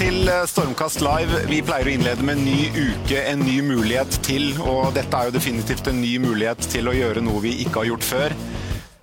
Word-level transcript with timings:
til 0.00 0.30
eh, 0.32 0.46
Stormkast 0.48 1.02
live. 1.04 1.42
Vi 1.50 1.58
pleier 1.64 1.88
å 1.88 1.92
innlede 1.92 2.24
med 2.24 2.38
en 2.38 2.46
ny 2.46 2.70
uke, 2.72 3.20
en 3.20 3.42
ny 3.44 3.58
mulighet 3.64 4.16
til. 4.24 4.54
Og 4.64 4.94
dette 4.96 5.12
er 5.16 5.28
jo 5.28 5.34
definitivt 5.34 5.90
en 5.90 6.00
ny 6.00 6.14
mulighet 6.22 6.64
til 6.72 6.88
å 6.88 6.94
gjøre 6.96 7.20
noe 7.24 7.42
vi 7.44 7.58
ikke 7.66 7.82
har 7.82 7.90
gjort 7.90 8.06
før. 8.08 8.34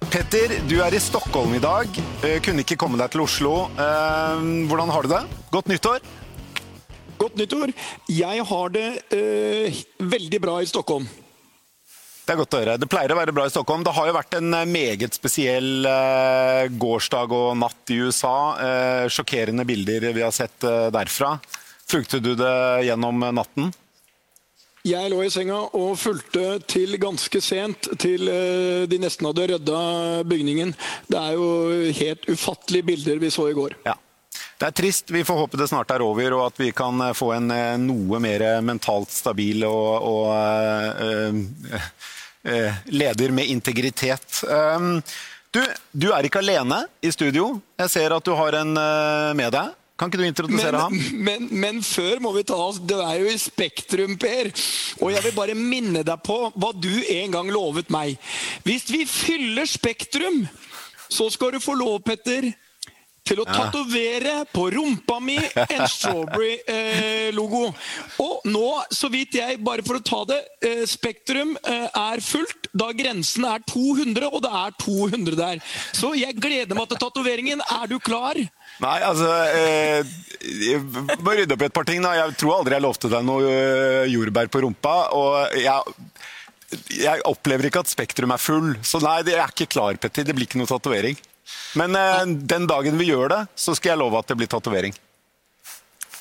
Petter, 0.07 0.55
du 0.69 0.77
er 0.81 0.95
i 0.97 1.01
Stockholm 1.03 1.53
i 1.57 1.61
dag. 1.61 1.99
Eh, 2.25 2.39
Kunne 2.45 2.65
ikke 2.65 2.79
komme 2.81 2.97
deg 2.97 3.13
til 3.13 3.25
Oslo. 3.27 3.53
Eh, 3.77 4.41
Hvordan 4.71 4.93
har 4.95 5.05
du 5.05 5.13
det? 5.13 5.21
Godt 5.53 5.69
nyttår? 5.69 6.01
Godt 7.21 7.37
nyttår. 7.43 7.75
Jeg 8.09 8.49
har 8.49 8.73
det 8.73 8.87
eh, 9.13 9.81
veldig 10.01 10.41
bra 10.41 10.59
i 10.63 10.69
Stockholm. 10.69 11.05
Det 12.27 12.33
er 12.33 12.39
godt 12.41 12.55
å 12.57 12.59
høre. 12.59 12.73
Det 12.75 12.89
pleier 12.91 13.11
å 13.13 13.15
være 13.15 13.31
bra 13.31 13.45
i 13.47 13.51
Stockholm. 13.53 13.85
Det 13.87 13.93
har 13.95 14.07
jo 14.09 14.15
vært 14.17 14.35
en 14.35 14.51
eh, 14.57 14.67
meget 14.67 15.15
spesiell 15.15 15.87
eh, 15.87 16.65
gårsdag 16.75 17.31
og 17.31 17.53
natt 17.55 17.93
i 17.95 18.01
USA. 18.03 18.37
Eh, 18.59 19.03
sjokkerende 19.07 19.63
bilder 19.67 20.09
vi 20.11 20.25
har 20.25 20.33
sett 20.35 20.59
derfra. 20.91 21.37
Fulgte 21.87 22.19
du 22.19 22.33
det 22.35 22.57
gjennom 22.83 23.23
natten? 23.31 23.71
Jeg 24.87 25.11
lå 25.11 25.21
i 25.23 25.29
senga 25.31 25.61
og 25.79 25.95
fulgte 25.99 26.57
til 26.67 26.99
ganske 26.99 27.39
sent 27.43 27.87
til 27.99 28.27
de 28.87 28.99
nesten 28.99 29.27
hadde 29.27 29.47
rydda 29.53 29.79
bygningen. 30.27 30.75
Det 31.07 31.19
er 31.19 31.39
jo 31.39 31.47
helt 32.01 32.27
ufattelige 32.27 32.89
bilder 32.91 33.23
vi 33.23 33.31
så 33.31 33.47
i 33.51 33.55
går. 33.55 33.75
Ja. 33.87 33.95
Det 34.57 34.65
er 34.65 34.73
trist. 34.73 35.11
Vi 35.13 35.23
får 35.25 35.37
håpe 35.43 35.57
det 35.59 35.67
snart 35.69 35.91
er 35.93 36.01
over, 36.01 36.33
og 36.33 36.47
at 36.49 36.59
vi 36.59 36.71
kan 36.75 37.01
eh, 37.05 37.15
få 37.17 37.31
en 37.35 37.51
eh, 37.53 37.77
noe 37.81 38.19
mer 38.23 38.45
mentalt 38.65 39.13
stabil 39.13 39.61
og, 39.67 40.07
og 40.09 40.27
øh, 40.33 41.41
øh, 42.43 42.79
leder 42.89 43.33
med 43.37 43.53
integritet. 43.53 44.41
Um, 44.49 44.97
du, 45.53 45.61
du 45.93 46.09
er 46.11 46.25
ikke 46.25 46.41
alene 46.41 46.83
i 47.01 47.11
studio. 47.13 47.59
Jeg 47.79 47.93
ser 47.93 48.15
at 48.17 48.25
du 48.25 48.33
har 48.37 48.57
en 48.63 48.73
eh, 48.81 49.35
med 49.37 49.53
deg. 49.53 49.75
Kan 49.97 50.11
ikke 50.11 50.19
du 50.21 50.27
introdusere 50.27 50.77
ham? 50.77 50.93
Men, 50.93 51.23
men, 51.25 51.47
men 51.61 51.79
før 51.85 52.19
må 52.21 52.29
vi 52.35 52.43
ta 52.45 52.53
oss 52.61 52.77
Du 52.77 52.93
er 52.99 53.15
jo 53.17 53.31
i 53.31 53.39
Spektrum, 53.41 54.13
Per. 54.21 54.51
Og 55.01 55.13
jeg 55.15 55.23
vil 55.25 55.33
bare 55.37 55.55
minne 55.57 56.03
deg 56.05 56.21
på 56.25 56.37
hva 56.53 56.69
du 56.77 56.91
en 57.15 57.33
gang 57.33 57.49
lovet 57.53 57.89
meg. 57.93 58.17
Hvis 58.65 58.85
vi 58.93 59.05
fyller 59.09 59.65
Spektrum, 59.69 60.43
så 61.09 61.31
skal 61.33 61.55
du 61.55 61.63
få 61.63 61.73
lov, 61.79 62.01
Petter, 62.05 62.51
til 63.27 63.41
å 63.43 63.47
tatovere 63.47 64.39
på 64.53 64.67
rumpa 64.73 65.19
mi 65.23 65.37
en 65.37 65.85
Strawberry-logo. 65.91 67.63
og 68.23 68.47
nå, 68.47 68.67
så 68.93 69.09
vidt 69.13 69.37
jeg, 69.39 69.59
bare 69.63 69.85
for 69.85 69.99
å 69.99 70.03
ta 70.05 70.23
det, 70.29 70.39
eh, 70.65 70.83
Spektrum 70.89 71.55
eh, 71.63 71.87
er 71.91 72.23
fullt 72.23 72.69
da 72.77 72.91
grensen 72.95 73.45
er 73.47 73.63
200, 73.67 74.29
og 74.29 74.43
det 74.45 74.51
er 74.61 74.75
200 74.83 75.37
der. 75.39 75.61
Så 75.95 76.13
jeg 76.17 76.37
gleder 76.39 76.77
meg 76.77 76.89
til 76.91 77.01
tatoveringen. 77.01 77.63
Er 77.63 77.89
du 77.89 77.97
klar? 78.03 78.37
Nei, 78.83 78.97
altså 79.01 79.29
eh, 79.57 80.15
Jeg 80.43 80.81
må 81.23 81.33
rydde 81.33 81.55
opp 81.55 81.63
i 81.63 81.69
et 81.69 81.75
par 81.75 81.87
ting. 81.87 82.03
da. 82.03 82.13
Jeg 82.19 82.37
tror 82.41 82.59
aldri 82.59 82.77
jeg 82.77 82.85
lovte 82.85 83.11
deg 83.11 83.25
noe 83.25 83.51
eh, 83.51 84.09
jordbær 84.13 84.51
på 84.53 84.63
rumpa. 84.65 84.95
og 85.17 85.57
jeg, 85.57 86.03
jeg 86.99 87.25
opplever 87.29 87.69
ikke 87.69 87.85
at 87.85 87.91
Spektrum 87.91 88.35
er 88.35 88.41
full, 88.41 88.75
så 88.85 89.01
nei, 89.03 89.21
jeg 89.25 89.39
er 89.39 89.55
ikke 89.55 89.71
klar, 89.77 89.97
Petter. 90.01 90.27
Det 90.27 90.35
blir 90.37 90.49
ikke 90.49 90.61
noe 90.61 90.69
tatovering. 90.69 91.17
Men 91.79 91.95
eh, 91.95 92.23
den 92.53 92.67
dagen 92.69 92.97
vi 92.99 93.09
gjør 93.11 93.33
det, 93.33 93.41
så 93.55 93.75
skal 93.77 93.93
jeg 93.95 94.01
love 94.03 94.19
at 94.19 94.31
det 94.31 94.37
blir 94.39 94.49
tatovering. 94.51 94.95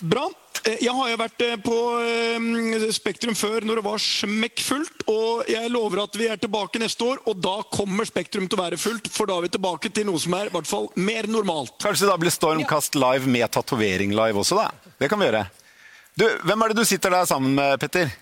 Bra. 0.01 0.27
Eh, 0.67 0.77
Jeg 0.85 0.93
har 0.93 1.11
jo 1.11 1.19
vært 1.21 1.43
eh, 1.47 1.57
på 1.63 1.77
eh, 2.05 2.87
Spektrum 2.95 3.37
før 3.39 3.65
når 3.67 3.81
det 3.81 3.85
var 3.87 4.03
smekkfullt. 4.03 5.07
Og 5.13 5.51
jeg 5.51 5.71
lover 5.73 6.03
at 6.05 6.19
vi 6.19 6.29
er 6.33 6.41
tilbake 6.41 6.81
neste 6.83 7.07
år, 7.07 7.23
og 7.27 7.39
da 7.43 7.57
kommer 7.73 8.09
Spektrum 8.09 8.49
til 8.49 8.59
å 8.59 8.65
være 8.65 8.81
fullt. 8.81 9.09
For 9.13 9.29
da 9.31 9.39
er 9.39 9.47
vi 9.47 9.53
tilbake 9.57 9.93
til 9.95 10.09
noe 10.09 10.21
som 10.23 10.37
er 10.39 10.51
i 10.51 10.55
hvert 10.55 10.69
fall 10.69 10.91
mer 11.01 11.29
normalt. 11.31 11.79
Kanskje 11.85 12.11
da 12.11 12.19
blir 12.21 12.35
Stormkast 12.35 12.99
live 12.99 13.31
med 13.31 13.49
tatovering 13.55 14.15
live 14.17 14.43
også, 14.43 14.61
da. 14.61 14.93
Det 15.01 15.11
kan 15.13 15.21
vi 15.21 15.31
gjøre. 15.31 15.47
Du, 16.17 16.25
hvem 16.49 16.63
er 16.65 16.73
det 16.73 16.81
du 16.81 16.89
sitter 16.89 17.13
der 17.13 17.27
sammen 17.29 17.57
med, 17.59 17.77
Petter? 17.81 18.13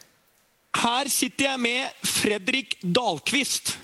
Her 0.74 1.06
sitter 1.06 1.52
jeg 1.52 1.60
med 1.62 2.06
Fredrik 2.10 2.78
Dahlqvist. 2.82 3.76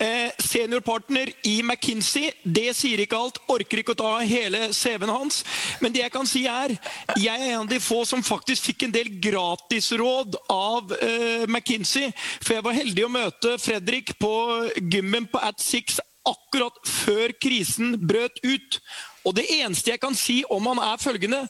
Eh, 0.00 0.30
seniorpartner 0.38 1.32
i 1.42 1.56
McKinsey. 1.62 2.30
Det 2.42 2.70
sier 2.78 3.00
ikke 3.02 3.18
alt. 3.18 3.40
Orker 3.50 3.80
ikke 3.80 3.96
å 3.96 3.98
ta 3.98 4.12
hele 4.22 4.68
CV-en 4.70 5.10
hans. 5.10 5.40
Men 5.82 5.90
det 5.90 6.04
jeg 6.04 6.12
kan 6.14 6.28
si 6.30 6.44
er, 6.46 6.76
jeg 7.18 7.34
er 7.34 7.56
en 7.56 7.64
av 7.64 7.72
de 7.72 7.80
få 7.82 8.04
som 8.06 8.22
faktisk 8.22 8.68
fikk 8.70 8.84
en 8.86 8.94
del 8.94 9.10
gratisråd 9.18 10.38
av 10.54 10.94
eh, 11.00 11.48
McKinsey. 11.50 12.12
For 12.38 12.54
jeg 12.54 12.66
var 12.68 12.78
heldig 12.78 13.08
å 13.08 13.10
møte 13.10 13.56
Fredrik 13.58 14.14
på 14.22 14.32
gymmen 14.78 15.26
på 15.32 15.42
At 15.42 15.58
Six 15.66 15.98
akkurat 16.28 16.78
før 16.86 17.34
krisen 17.42 17.96
brøt 17.98 18.38
ut. 18.46 18.78
Og 19.26 19.34
det 19.34 19.48
eneste 19.58 19.96
jeg 19.96 20.04
kan 20.04 20.14
si 20.14 20.44
om 20.46 20.70
han 20.70 20.78
er 20.80 21.00
følgende 21.02 21.40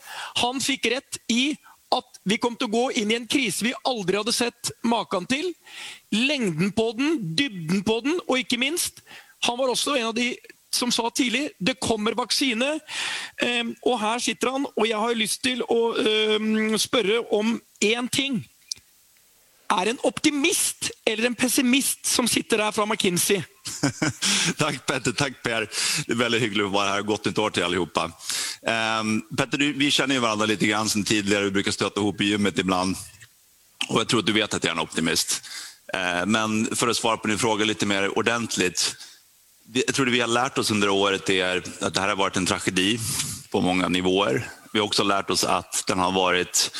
Han 0.40 0.56
fikk 0.62 0.88
rett 0.94 1.20
i 1.28 1.52
at 1.94 2.20
vi 2.28 2.36
kom 2.40 2.56
til 2.58 2.68
å 2.68 2.74
gå 2.74 2.84
inn 3.00 3.12
i 3.12 3.16
en 3.16 3.28
krise 3.30 3.64
vi 3.64 3.72
aldri 3.88 4.18
hadde 4.20 4.34
sett 4.36 4.72
maken 4.84 5.26
til. 5.30 5.48
Lengden 6.12 6.72
på 6.76 6.90
den, 6.98 7.18
dybden 7.38 7.82
på 7.86 8.00
den, 8.04 8.20
og 8.26 8.44
ikke 8.44 8.60
minst 8.60 9.02
Han 9.46 9.54
var 9.54 9.70
også 9.70 9.92
en 9.94 10.08
av 10.08 10.16
de 10.16 10.32
som 10.74 10.90
sa 10.90 11.06
tidlig 11.14 11.44
det 11.62 11.76
kommer 11.78 12.16
vaksine. 12.18 12.72
Eh, 13.40 13.68
og 13.86 14.00
her 14.02 14.18
sitter 14.18 14.50
han, 14.50 14.66
og 14.74 14.88
jeg 14.88 14.98
har 14.98 15.14
lyst 15.14 15.44
til 15.46 15.62
å 15.62 15.94
eh, 16.02 16.74
spørre 16.82 17.20
om 17.34 17.54
én 17.78 18.10
ting. 18.10 18.40
Er 19.68 19.90
en 19.90 19.98
optimist 20.08 20.90
eller 21.04 21.26
en 21.26 21.34
pessimist 21.34 22.06
som 22.06 22.28
sitter 22.28 22.62
der 22.62 22.72
fra 22.72 22.86
McKinsey? 22.86 23.42
takk, 24.62 24.78
Petter, 24.86 25.12
Takk, 25.12 25.42
Per. 25.44 25.66
Det 26.06 26.14
er 26.14 26.20
veldig 26.22 26.40
hyggelig 26.40 26.64
å 26.64 26.72
være 26.72 26.94
her. 26.94 27.04
Godt 27.08 27.28
nytt 27.28 27.40
år 27.42 27.60
alle 27.66 27.82
sammen. 27.84 28.14
Um, 28.64 29.10
Petter, 29.36 29.66
vi 29.76 29.90
kjenner 29.92 30.16
jo 30.16 30.22
hverandre 30.24 30.48
litt 30.48 30.64
grann 30.64 30.88
sen 30.88 31.04
tidligere. 31.04 31.50
Vi 31.50 31.58
bruker 31.58 31.76
støtte 31.76 32.00
ihop 32.00 32.24
i 32.24 32.30
gymmet 32.30 32.62
ibland. 32.62 32.96
Og 33.90 34.00
jeg 34.00 34.08
tror 34.08 34.24
at 34.24 34.30
du 34.30 34.32
vet 34.38 34.56
at 34.56 34.64
jeg 34.64 34.72
er 34.72 34.78
en 34.78 34.86
optimist. 34.86 35.36
Uh, 35.92 36.24
men 36.24 36.64
for 36.72 36.88
å 36.88 36.96
svare 36.96 37.20
på 37.20 37.28
din 37.28 37.40
fråga 37.40 37.68
litt 37.68 37.84
mer 37.88 38.10
ordentlig 38.10 38.74
Jeg 39.72 39.92
tror 39.92 40.08
det 40.08 40.12
vi 40.12 40.20
har 40.20 40.32
lært 40.32 40.56
oss 40.60 40.72
under 40.72 40.88
året 40.88 41.28
er 41.32 41.60
at 41.60 41.68
dette 41.82 42.00
har 42.00 42.16
vært 42.16 42.40
en 42.40 42.48
tragedi 42.48 42.96
på 43.52 43.60
mange 43.60 43.84
nivåer. 43.92 44.40
Vi 44.72 44.80
har 44.80 44.88
også 44.88 45.04
lært 45.04 45.28
oss 45.30 45.44
at 45.44 45.84
den 45.88 46.00
har 46.00 46.16
vært, 46.16 46.70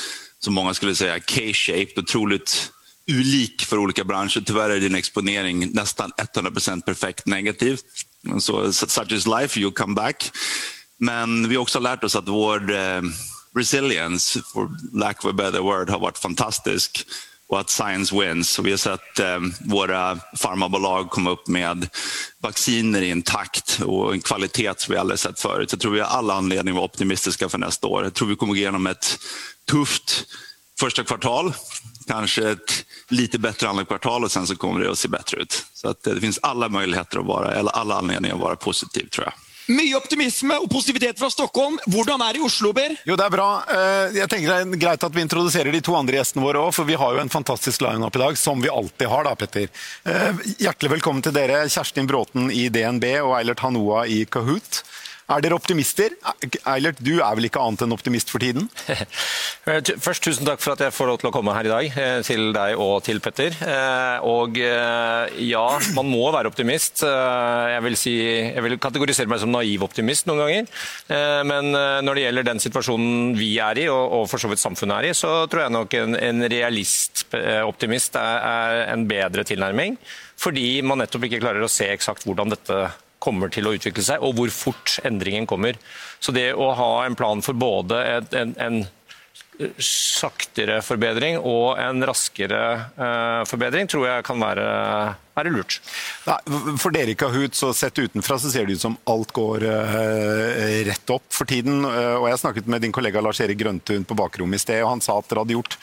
som 0.40 0.56
mange 0.56 0.72
skulle 0.76 0.96
si, 0.96 1.08
K-shaped, 1.28 2.00
otroligt 2.00 2.56
ulik 3.08 3.64
för 3.64 3.78
olika 3.78 4.04
branscher. 4.04 4.42
Tyvärr 4.46 4.70
är 4.70 4.80
din 4.80 4.94
exponering 4.94 5.70
nästan 5.72 6.12
100% 6.34 6.82
perfekt 6.82 7.26
negativ. 7.26 7.78
Så, 8.40 8.72
such 8.72 9.12
is 9.12 9.26
life, 9.26 9.60
you 9.60 9.72
come 9.72 9.94
back. 9.94 10.30
Men 10.98 11.48
vi 11.48 11.54
har 11.54 11.62
också 11.62 11.80
lärt 11.80 12.04
oss 12.04 12.16
att 12.16 12.28
vår 12.28 12.72
eh, 12.72 13.02
resilience, 13.56 14.42
for 14.52 14.70
lack 14.92 15.24
of 15.24 15.30
a 15.30 15.32
better 15.32 15.60
word, 15.60 15.90
har 15.90 15.98
varit 15.98 16.18
fantastisk 16.18 17.06
och 17.48 17.60
att 17.60 17.70
science 17.70 18.20
wins. 18.20 18.50
Så 18.50 18.62
vi 18.62 18.70
har 18.70 18.78
sett 18.78 19.18
eh, 19.18 19.40
våra 19.60 20.18
farmabolag 20.36 21.10
komma 21.10 21.30
upp 21.30 21.48
med 21.48 21.88
vacciner 22.40 23.02
i 23.02 23.10
en 23.10 23.22
takt 23.22 23.80
och 23.84 24.12
en 24.12 24.20
kvalitet 24.20 24.72
som 24.76 24.92
vi 24.92 24.98
aldrig 24.98 25.18
sett 25.18 25.40
förut. 25.40 25.72
Jag 25.72 25.80
tror 25.80 25.92
vi 25.92 26.00
har 26.00 26.06
alla 26.06 26.34
anledning 26.34 26.72
att 26.72 26.76
vara 26.76 26.84
optimistiska 26.84 27.48
för 27.48 27.58
nästa 27.58 27.86
år. 27.86 28.04
Jag 28.04 28.14
tror 28.14 28.28
vi 28.28 28.36
kommer 28.36 28.52
gå 28.52 28.56
igenom 28.56 28.86
ett 28.86 29.18
tufft 29.70 30.24
första 30.78 31.04
kvartal, 31.04 31.52
kanske 32.06 32.50
ett 32.50 32.84
lite 33.08 33.38
bättre 33.38 33.68
andra 33.68 33.84
kvartal 33.84 34.24
och 34.24 34.32
sen 34.32 34.46
så 34.46 34.56
kommer 34.56 34.80
det 34.80 34.90
att 34.90 34.98
se 34.98 35.08
bättre 35.08 35.40
ut. 35.42 35.64
Så 35.74 35.88
att 35.88 36.02
det 36.02 36.20
finns 36.20 36.38
alla 36.42 36.68
möjligheter 36.68 37.18
att 37.18 37.26
vara, 37.26 37.54
eller 37.54 37.70
alla 37.70 37.94
anledningar 37.98 38.34
att 38.34 38.40
vara 38.40 38.56
positiv 38.56 39.08
tror 39.08 39.24
jag. 39.26 39.34
Mye 39.68 39.92
optimisme 39.98 40.54
og 40.64 40.70
positivitet 40.72 41.18
fra 41.20 41.28
Stockholm. 41.30 41.74
Hvordan 41.92 42.22
er 42.24 42.32
det 42.32 42.40
i 42.40 42.44
Oslo, 42.46 42.70
Ber? 42.72 42.94
Jo, 43.04 43.16
det 43.20 43.24
er 43.26 43.30
bra. 43.34 43.48
Eh, 43.68 44.14
Jeg 44.16 44.28
tenker 44.32 44.48
det 44.48 44.60
er 44.64 44.80
greit 44.80 45.02
at 45.04 45.12
vi 45.12 45.20
introduserer 45.20 45.68
de 45.76 45.82
to 45.84 45.92
andre 45.98 46.16
gjestene 46.16 46.40
våre 46.40 46.62
òg, 46.64 46.70
for 46.72 46.88
vi 46.88 46.96
har 46.96 47.12
jo 47.12 47.20
en 47.20 47.28
fantastisk 47.28 47.84
line-up 47.84 48.16
i 48.16 48.22
dag, 48.22 48.38
som 48.40 48.62
vi 48.64 48.70
alltid 48.72 49.08
har, 49.12 49.28
da, 49.28 49.34
Petter. 49.36 49.68
Eh, 50.08 50.40
Hjertelig 50.64 50.94
velkommen 50.94 51.20
til 51.22 51.36
dere, 51.36 51.66
Kjerstin 51.68 52.08
Bråten 52.08 52.48
i 52.50 52.70
DNB 52.72 53.04
og 53.20 53.34
Eilert 53.42 53.60
Hanoa 53.60 54.06
i 54.08 54.22
Kahoot. 54.24 54.80
Er 55.28 55.42
dere 55.44 55.58
optimister? 55.58 56.14
Eilert, 56.72 57.02
du 57.04 57.18
er 57.20 57.34
vel 57.36 57.50
ikke 57.50 57.60
annet 57.60 57.82
enn 57.84 57.92
optimist 57.92 58.30
for 58.32 58.40
tiden? 58.40 58.68
Eh, 59.68 59.84
Først 60.00 60.22
tusen 60.24 60.46
takk 60.46 60.62
for 60.64 60.72
at 60.72 60.80
jeg 60.80 60.94
får 60.96 61.08
lov 61.10 61.16
til 61.20 61.28
å 61.28 61.32
komme 61.34 61.52
her 61.52 61.66
i 61.66 61.68
dag, 61.68 61.96
eh, 62.00 62.20
til 62.24 62.54
deg 62.56 62.78
og 62.80 63.02
til 63.04 63.18
Petter. 63.20 63.52
Eh, 63.60 64.24
Og 64.24 64.56
ja, 64.56 65.64
man 65.92 66.08
må 66.08 66.30
være 66.32 66.48
optimist. 66.48 67.02
Jeg 67.04 67.82
vil, 67.84 67.96
si, 68.00 68.14
jeg 68.54 68.62
vil 68.64 68.78
kategorisere 68.80 69.28
meg 69.28 69.42
som 69.42 69.52
naiv 69.52 69.84
optimist 69.84 70.24
noen 70.30 70.40
ganger. 70.40 70.70
Men 71.50 71.68
når 72.06 72.16
det 72.16 72.24
gjelder 72.24 72.46
den 72.48 72.62
situasjonen 72.64 73.34
vi 73.36 73.50
er 73.60 73.82
i, 73.82 73.86
og 73.92 74.24
for 74.30 74.40
så 74.40 74.48
vidt 74.48 74.62
samfunnet 74.62 74.96
er 75.02 75.10
i, 75.10 75.16
så 75.16 75.34
tror 75.50 75.66
jeg 75.66 75.74
nok 75.76 75.98
en, 76.00 76.46
realist-optimist 76.54 78.16
er, 78.22 78.40
er 78.48 78.94
en 78.94 79.04
bedre 79.10 79.44
tilnærming. 79.48 79.98
Fordi 80.40 80.68
man 80.86 81.02
nettopp 81.02 81.28
ikke 81.28 81.42
klarer 81.44 81.66
å 81.66 81.72
se 81.72 81.90
eksakt 81.92 82.24
hvordan 82.24 82.56
dette 82.56 82.80
kommer 83.22 83.50
til 83.52 83.66
å 83.66 83.74
utvikle 83.76 84.04
seg, 84.04 84.22
og 84.22 84.38
hvor 84.38 84.52
fort 84.54 84.98
endringen 85.06 85.48
kommer. 85.48 85.78
Så 86.22 86.34
det 86.34 86.52
å 86.54 86.70
ha 86.78 86.92
en 87.06 87.18
plan 87.18 87.42
for 87.44 87.58
både 87.58 87.98
en, 88.30 88.54
en 88.58 88.80
saktere 89.82 90.78
forbedring 90.86 91.40
og 91.42 91.80
en 91.82 92.04
raskere 92.06 92.60
uh, 92.94 93.42
forbedring 93.48 93.88
tror 93.90 94.06
jeg 94.06 94.26
kan 94.28 94.38
være, 94.38 94.66
det 95.34 95.52
lurt. 95.54 95.80
Nei, 96.28 96.36
for 96.78 96.94
dere 96.94 97.14
i 97.14 97.18
Kahoot, 97.18 97.58
så 97.58 97.72
sett 97.74 97.98
utenfra 97.98 98.38
så 98.38 98.52
ser 98.52 98.68
det 98.68 98.78
ut 98.78 98.84
som 98.84 98.98
alt 99.10 99.34
går 99.34 99.66
uh, 99.66 100.82
rett 100.86 101.14
opp 101.14 101.26
for 101.34 101.50
tiden. 101.50 101.82
Uh, 101.82 102.20
og 102.20 102.28
jeg 102.30 102.42
snakket 102.44 102.70
med 102.70 102.86
din 102.86 102.94
kollega 102.94 103.22
Lars 103.24 103.42
Erik 103.42 103.58
Grøntun 103.58 104.06
på 104.06 104.18
bakrommet 104.18 104.62
i 104.62 104.62
sted, 104.62 104.82
og 104.84 104.94
han 104.94 105.04
sa 105.04 105.18
at 105.18 105.30
dere 105.30 105.42
hadde 105.42 105.58
gjort 105.58 105.78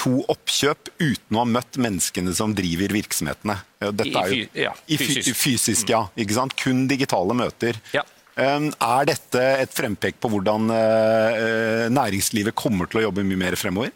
to 0.00 0.20
oppkjøp 0.32 0.92
uten 1.00 1.36
å 1.36 1.42
ha 1.42 1.48
møtt 1.48 1.76
menneskene 1.80 2.32
som 2.36 2.54
driver 2.56 2.94
virksomhetene. 2.96 3.58
Dette 3.80 4.08
er 4.08 4.32
jo, 4.32 4.40
I, 4.40 4.64
ja, 4.64 4.72
fysisk. 4.88 5.36
fysisk. 5.36 5.92
ja. 5.92 6.06
Ikke 6.16 6.38
sant? 6.38 6.56
Kun 6.60 6.86
digitale 6.90 7.36
møter. 7.36 7.80
Ja. 7.96 8.06
Er 8.40 9.08
dette 9.08 9.40
et 9.60 9.72
frempek 9.76 10.20
på 10.22 10.30
hvordan 10.32 10.70
uh, 10.72 11.88
næringslivet 11.92 12.56
kommer 12.56 12.88
til 12.88 13.02
å 13.02 13.08
jobbe 13.10 13.26
mye 13.26 13.40
mer 13.42 13.56
fremover? 13.60 13.92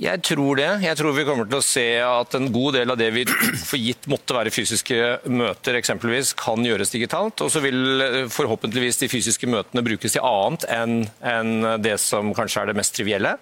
Jeg 0.00 0.22
tror 0.24 0.56
det. 0.56 0.68
Jeg 0.86 0.96
tror 0.96 1.12
vi 1.12 1.24
kommer 1.28 1.48
til 1.50 1.58
å 1.58 1.64
se 1.66 1.84
at 2.00 2.36
en 2.38 2.46
god 2.54 2.78
del 2.78 2.92
av 2.94 2.96
det 3.00 3.10
vi 3.12 3.24
for 3.68 3.76
gitt 3.76 4.08
måtte 4.08 4.36
være 4.36 4.52
fysiske 4.54 4.96
møter, 5.28 5.76
eksempelvis, 5.80 6.32
kan 6.40 6.64
gjøres 6.64 6.94
digitalt. 6.94 7.42
Og 7.44 7.52
så 7.52 7.60
vil 7.64 8.06
eh, 8.06 8.22
forhåpentligvis 8.32 9.02
de 9.02 9.10
fysiske 9.12 9.50
møtene 9.50 9.84
brukes 9.84 10.16
til 10.16 10.24
annet 10.24 10.64
enn 10.70 11.52
det 11.84 11.98
som 12.00 12.32
kanskje 12.36 12.62
er 12.62 12.70
det 12.70 12.78
mest 12.80 12.96
trivielle. 12.96 13.34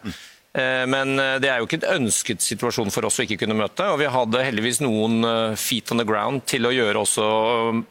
Eh, 0.58 0.84
men 0.90 1.14
eh, 1.18 1.36
det 1.42 1.50
er 1.52 1.60
jo 1.60 1.68
ikke 1.68 1.80
en 1.82 2.02
ønsket 2.02 2.42
situasjon 2.44 2.92
for 2.94 3.06
oss 3.08 3.20
å 3.20 3.26
ikke 3.26 3.40
kunne 3.44 3.56
møte. 3.58 3.86
Og 3.92 4.00
vi 4.02 4.10
hadde 4.10 4.44
heldigvis 4.46 4.82
noen 4.84 5.22
feet 5.58 5.94
on 5.94 6.02
the 6.02 6.08
ground 6.08 6.44
til 6.50 6.66
å 6.66 6.74
gjøre 6.74 7.04
også 7.04 7.30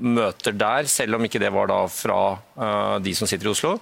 møter 0.04 0.58
der, 0.58 0.92
selv 0.92 1.18
om 1.18 1.28
ikke 1.28 1.42
det 1.44 1.54
var 1.54 1.72
da 1.72 1.84
fra 1.92 2.22
de 3.04 3.14
som 3.16 3.30
sitter 3.30 3.50
i 3.50 3.54
Oslo. 3.54 3.76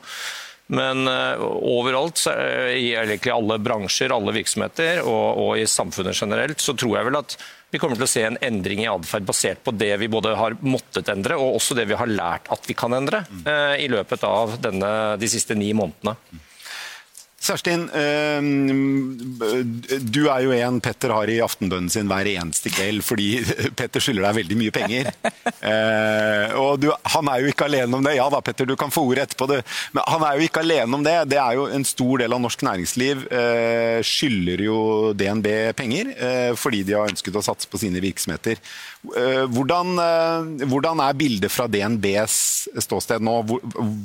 Men 0.75 1.05
overalt, 1.05 2.23
i 2.73 2.87
egentlig 2.97 3.29
alle 3.29 3.59
bransjer, 3.61 4.09
alle 4.13 4.33
virksomheter 4.33 5.03
og, 5.03 5.27
og, 5.37 5.51
i 5.61 5.67
samfunnet 5.69 6.17
generelt, 6.17 6.63
så 6.63 6.73
tror 6.73 6.97
jeg 6.97 7.07
vel 7.07 7.19
at 7.19 7.35
vi 7.69 7.81
kommer 7.81 7.99
til 7.99 8.07
å 8.07 8.09
se 8.09 8.23
en 8.25 8.39
endring 8.45 8.81
i 8.81 8.89
atferd 8.89 9.27
basert 9.27 9.61
på 9.65 9.73
det 9.77 9.91
vi 10.01 10.09
både 10.09 10.33
har 10.39 10.57
måttet 10.65 11.11
endre, 11.13 11.37
og 11.37 11.59
også 11.59 11.77
det 11.77 11.85
vi 11.91 11.99
har 11.99 12.09
lært 12.09 12.49
at 12.53 12.65
vi 12.65 12.77
kan 12.77 12.97
endre 12.97 13.21
uh, 13.45 13.75
i 13.77 13.89
løpet 13.91 14.25
av 14.25 14.57
denne, 14.63 14.89
de 15.21 15.29
siste 15.29 15.57
ni 15.59 15.69
månedene. 15.77 16.15
Kjerstin, 17.45 17.83
ehm, 17.93 18.47
du 20.01 20.21
er 20.31 20.45
jo 20.45 20.53
en 20.55 20.79
Petter 20.81 21.11
har 21.13 21.29
i 21.29 21.37
aftenbønnen 21.43 21.91
sin 21.93 22.09
hver 22.09 22.25
eneste 22.31 22.71
kveld 22.73 23.03
fordi 23.05 23.27
Petter 23.77 24.01
skylder 24.01 24.25
deg 24.25 24.39
veldig 24.41 24.59
mye 24.63 24.75
penger. 24.75 25.11
Eh, 25.65 26.51
og 26.59 26.77
du, 26.81 26.87
han 27.09 27.29
er 27.31 27.41
jo 27.41 27.49
ikke 27.49 27.65
alene 27.65 27.97
om 27.97 28.03
det. 28.05 28.15
Ja 28.17 28.25
da, 28.29 28.37
Petter, 28.43 28.67
du 28.69 28.75
kan 28.77 28.91
få 28.93 29.01
ordet 29.07 29.23
etterpå. 29.25 29.47
Det. 29.49 29.59
Men 29.95 30.05
han 30.11 30.25
er 30.27 30.37
jo 30.37 30.45
ikke 30.45 30.61
alene 30.61 30.97
om 30.97 31.05
det. 31.05 31.13
Det 31.31 31.39
er 31.41 31.55
jo 31.57 31.65
En 31.73 31.85
stor 31.87 32.21
del 32.21 32.35
av 32.35 32.41
norsk 32.43 32.61
næringsliv 32.67 33.23
eh, 33.33 33.97
skylder 34.05 34.61
jo 34.65 34.77
DNB 35.17 35.47
penger 35.77 36.11
eh, 36.13 36.51
fordi 36.59 36.83
de 36.85 36.93
har 36.97 37.09
ønsket 37.09 37.39
å 37.39 37.43
satse 37.45 37.69
på 37.71 37.81
sine 37.81 38.01
virksomheter. 38.03 38.61
Hvordan, 39.05 39.99
hvordan 40.65 41.01
er 41.05 41.17
bildet 41.17 41.53
fra 41.53 41.67
DNBs 41.69 42.37
ståsted 42.85 43.25
nå? 43.25 43.35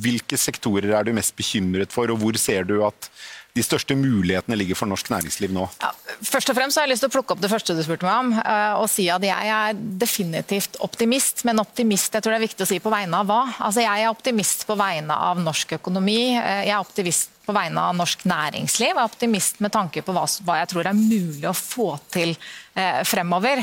Hvilke 0.05 0.41
sektorer 0.41 0.93
er 0.97 1.09
du 1.09 1.15
mest 1.17 1.37
bekymret 1.37 1.93
for, 1.93 2.13
og 2.13 2.21
hvor 2.21 2.41
ser 2.41 2.69
du 2.69 2.79
at 2.87 3.09
de 3.57 3.65
største 3.67 3.97
mulighetene 3.99 4.59
ligger 4.59 4.79
for 4.79 4.91
norsk 4.91 5.11
næringsliv 5.11 5.53
nå? 5.55 5.67
Ja, 5.83 5.91
først 6.23 6.53
og 6.53 6.59
fremst 6.59 6.79
har 6.79 6.87
jeg 6.87 6.95
lyst 6.95 7.05
til 7.07 7.11
å 7.11 7.15
plukke 7.17 7.35
opp 7.35 7.43
det 7.43 7.51
første 7.51 7.75
du 7.75 7.83
spurte 7.87 8.07
meg 8.07 8.19
om, 8.23 8.33
eh, 8.39 8.75
og 8.79 8.87
si 8.93 9.09
at 9.11 9.25
jeg 9.27 9.55
er 9.57 9.81
definitivt 10.01 10.79
optimist. 10.87 11.45
Men 11.49 11.63
optimist 11.63 12.15
jeg 12.15 12.23
tror 12.23 12.37
det 12.37 12.41
er 12.41 12.47
viktig 12.47 12.67
å 12.67 12.71
si 12.71 12.81
på 12.83 12.93
vegne 12.93 13.23
av 13.23 13.31
hva? 13.31 13.43
Altså 13.59 13.83
Jeg 13.83 14.05
er 14.05 14.13
optimist 14.13 14.67
på 14.69 14.77
vegne 14.79 15.17
av 15.31 15.41
norsk 15.43 15.77
økonomi. 15.81 16.37
Eh, 16.39 16.65
jeg 16.69 16.77
er 16.77 16.85
optimist 16.85 17.40
på 17.51 17.57
vegne 17.57 17.83
av 17.83 17.97
norsk 17.99 18.25
næringsliv. 18.31 18.93
Jeg 18.93 18.97
er 18.97 19.09
optimist 19.09 19.61
med 19.65 19.73
tanke 19.75 20.03
på 20.07 20.15
hva, 20.15 20.25
jeg 20.61 20.69
tror 20.71 20.87
er 20.87 20.97
mulig 20.97 21.47
å 21.51 21.55
få 21.57 21.89
til 22.13 22.35
eh, 22.79 23.01
fremover. 23.09 23.63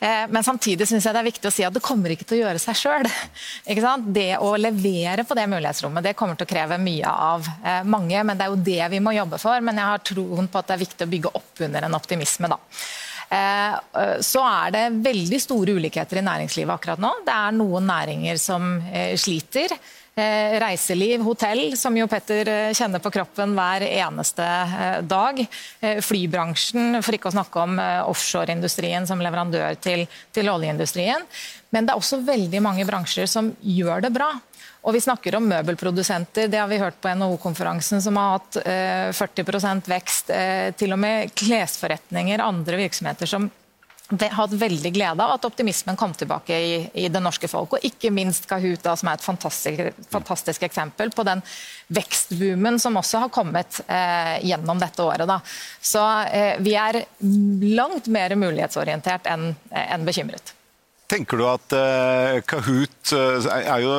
Eh, 0.00 0.24
men 0.32 0.46
samtidig 0.46 0.88
syns 0.88 1.04
jeg 1.04 1.16
det 1.16 1.20
er 1.20 1.28
viktig 1.28 1.50
å 1.50 1.54
si 1.54 1.66
at 1.66 1.76
det 1.76 1.84
kommer 1.84 2.14
ikke 2.14 2.26
til 2.28 2.38
å 2.38 2.42
gjøre 2.46 2.62
seg 2.62 2.80
sjøl. 2.80 3.08
Det 4.16 4.38
å 4.40 4.52
levere 4.58 5.24
på 5.26 5.34
det 5.36 5.44
mulighetsrommet 5.50 6.04
det 6.04 6.14
kommer 6.18 6.38
til 6.38 6.46
å 6.46 6.50
kreve 6.50 6.78
mye 6.80 7.10
av 7.10 7.48
eh, 7.64 7.82
mange. 7.84 8.22
men 8.24 8.38
Det 8.38 8.46
er 8.46 8.52
jo 8.52 8.64
det 8.68 8.88
vi 8.92 9.02
må 9.02 9.12
jobbe 9.16 9.40
for. 9.42 9.60
Men 9.64 9.80
jeg 9.80 9.90
har 9.90 10.06
troen 10.06 10.48
på 10.48 10.60
at 10.60 10.70
det 10.70 10.76
er 10.76 10.84
viktig 10.84 11.06
å 11.06 11.12
bygge 11.12 11.34
opp 11.36 11.62
under 11.66 11.86
en 11.86 11.98
optimisme. 11.98 12.50
da. 12.52 12.58
Så 14.22 14.42
er 14.46 14.70
det 14.70 14.82
veldig 15.02 15.38
store 15.42 15.74
ulikheter 15.74 16.20
i 16.20 16.24
næringslivet 16.24 16.76
akkurat 16.76 17.00
nå. 17.02 17.10
Det 17.26 17.34
er 17.34 17.56
noen 17.56 17.88
næringer 17.90 18.38
som 18.38 18.76
sliter. 19.18 19.74
Eh, 20.16 20.60
reiseliv, 20.60 21.20
hotell, 21.20 21.74
som 21.76 21.92
jo 21.98 22.06
Petter 22.08 22.48
eh, 22.48 22.70
kjenner 22.72 23.02
på 23.04 23.10
kroppen 23.12 23.50
hver 23.52 23.82
eneste 23.84 24.44
eh, 24.46 25.02
dag. 25.04 25.42
Flybransjen, 26.00 27.02
for 27.04 27.12
ikke 27.12 27.28
å 27.28 27.34
snakke 27.34 27.64
om 27.66 27.76
offshoreindustrien 28.08 29.04
som 29.04 29.20
leverandør 29.20 29.76
til, 29.76 30.06
til 30.32 30.48
oljeindustrien. 30.48 31.26
Men 31.68 31.84
det 31.84 31.92
er 31.92 32.00
også 32.00 32.22
veldig 32.24 32.62
mange 32.64 32.86
bransjer 32.88 33.28
som 33.28 33.52
gjør 33.60 34.06
det 34.06 34.12
bra. 34.16 34.30
Og 34.88 34.96
vi 34.96 35.04
snakker 35.04 35.36
om 35.36 35.50
møbelprodusenter, 35.52 36.48
det 36.48 36.62
har 36.62 36.72
vi 36.72 36.80
hørt 36.80 36.96
på 37.02 37.12
NHO-konferansen, 37.12 38.00
som 38.00 38.16
har 38.16 38.38
hatt 38.38 38.60
40% 39.18 39.90
vekst. 39.90 40.30
Til 40.80 40.96
og 40.96 41.02
med 41.02 41.36
klesforretninger, 41.36 42.40
andre 42.40 42.80
virksomheter 42.86 43.28
som 43.28 43.50
hatt 44.06 44.52
veldig 44.54 44.92
glede 44.94 45.24
av 45.24 45.34
at 45.34 45.46
optimismen 45.48 45.96
kom 45.98 46.12
tilbake 46.14 46.54
i, 46.54 46.74
i 46.94 47.08
det 47.10 47.20
norske 47.22 47.48
folk. 47.50 47.76
Og 47.76 47.86
ikke 47.86 48.12
minst 48.14 48.46
Kahoot, 48.48 48.86
som 48.86 49.10
er 49.10 49.18
et 49.18 49.24
fantastisk, 49.24 50.02
fantastisk, 50.12 50.62
eksempel 50.62 51.10
på 51.10 51.24
den 51.26 51.42
vekstboomen 51.88 52.78
som 52.82 52.98
også 53.00 53.24
har 53.24 53.32
kommet 53.34 53.80
eh, 53.86 54.36
gjennom 54.46 54.78
dette 54.82 55.02
året. 55.02 55.26
Da. 55.28 55.40
Så 55.80 56.02
eh, 56.30 56.54
vi 56.62 56.76
er 56.78 57.02
langt 57.76 58.06
mer 58.06 58.36
mulighetsorientert 58.38 59.26
enn 59.30 59.50
en 59.70 60.06
bekymret. 60.06 60.54
Tenker 61.10 61.38
du 61.38 61.46
at 61.46 61.74
eh, 61.74 62.40
Kahoot 62.46 63.14
uh, 63.14 63.50
er 63.54 63.82
jo 63.84 63.96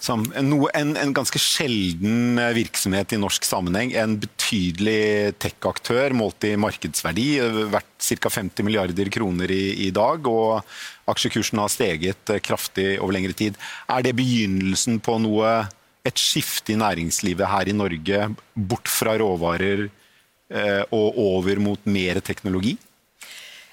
som 0.00 0.24
en, 0.36 0.52
en, 0.74 0.92
en, 0.96 1.12
ganske 1.16 1.40
sjelden 1.42 2.38
eh, 2.38 2.54
virksomhet 2.56 3.12
i 3.14 3.20
norsk 3.20 3.46
sammenheng. 3.46 3.92
En 3.98 4.16
betydelig 4.22 5.34
tech-aktør 5.42 6.14
målt 6.16 6.46
i 6.48 6.54
markedsverdi, 6.60 7.28
eh, 7.42 7.60
verdt 7.72 8.08
ca. 8.22 8.32
50 8.32 8.66
milliarder 8.66 9.10
kroner 9.12 9.52
i, 9.52 9.88
i, 9.88 9.90
dag. 9.94 10.26
Og 10.30 10.62
aksjekursen 11.10 11.60
har 11.62 11.72
steget 11.72 12.34
eh, 12.34 12.42
kraftig 12.44 12.90
over 12.98 13.16
lengre 13.16 13.36
tid. 13.36 13.58
Er 13.90 14.06
det 14.06 14.16
begynnelsen 14.18 15.02
på 15.04 15.18
noe, 15.24 15.60
et 16.06 16.20
skifte 16.20 16.72
i 16.72 16.80
næringslivet 16.80 17.50
her 17.50 17.68
i 17.68 17.76
Norge, 17.76 18.28
bort 18.54 18.88
fra 18.88 19.18
råvarer 19.20 19.88
eh, 19.88 20.82
og 20.94 21.18
over 21.20 21.60
mot 21.60 21.90
mer 21.90 22.22
teknologi? 22.24 22.78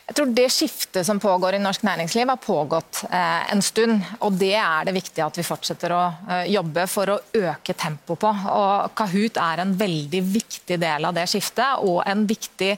Jeg 0.05 0.19
tror 0.19 0.33
Det 0.37 0.49
skiftet 0.53 1.05
som 1.07 1.19
pågår 1.19 1.55
i 1.57 1.59
norsk 1.59 1.81
næringsliv 1.81 2.29
har 2.29 2.37
pågått 2.37 2.99
eh, 3.09 3.51
en 3.51 3.61
stund. 3.65 4.03
og 4.19 4.35
Det 4.37 4.53
er 4.53 4.85
det 4.85 4.93
viktig 4.93 5.23
at 5.25 5.39
vi 5.39 5.45
fortsetter 5.45 5.95
å 5.95 6.01
eh, 6.29 6.51
jobbe 6.53 6.83
for 6.85 7.09
å 7.09 7.17
øke 7.33 7.73
tempoet 7.73 8.21
på. 8.21 8.33
Og 8.53 8.93
Kahoot 8.93 9.39
er 9.41 9.63
en 9.63 9.73
veldig 9.79 10.21
viktig 10.21 10.77
del 10.81 11.09
av 11.09 11.15
det 11.17 11.25
skiftet, 11.31 11.81
og 11.81 12.03
en 12.05 12.21
viktig 12.29 12.75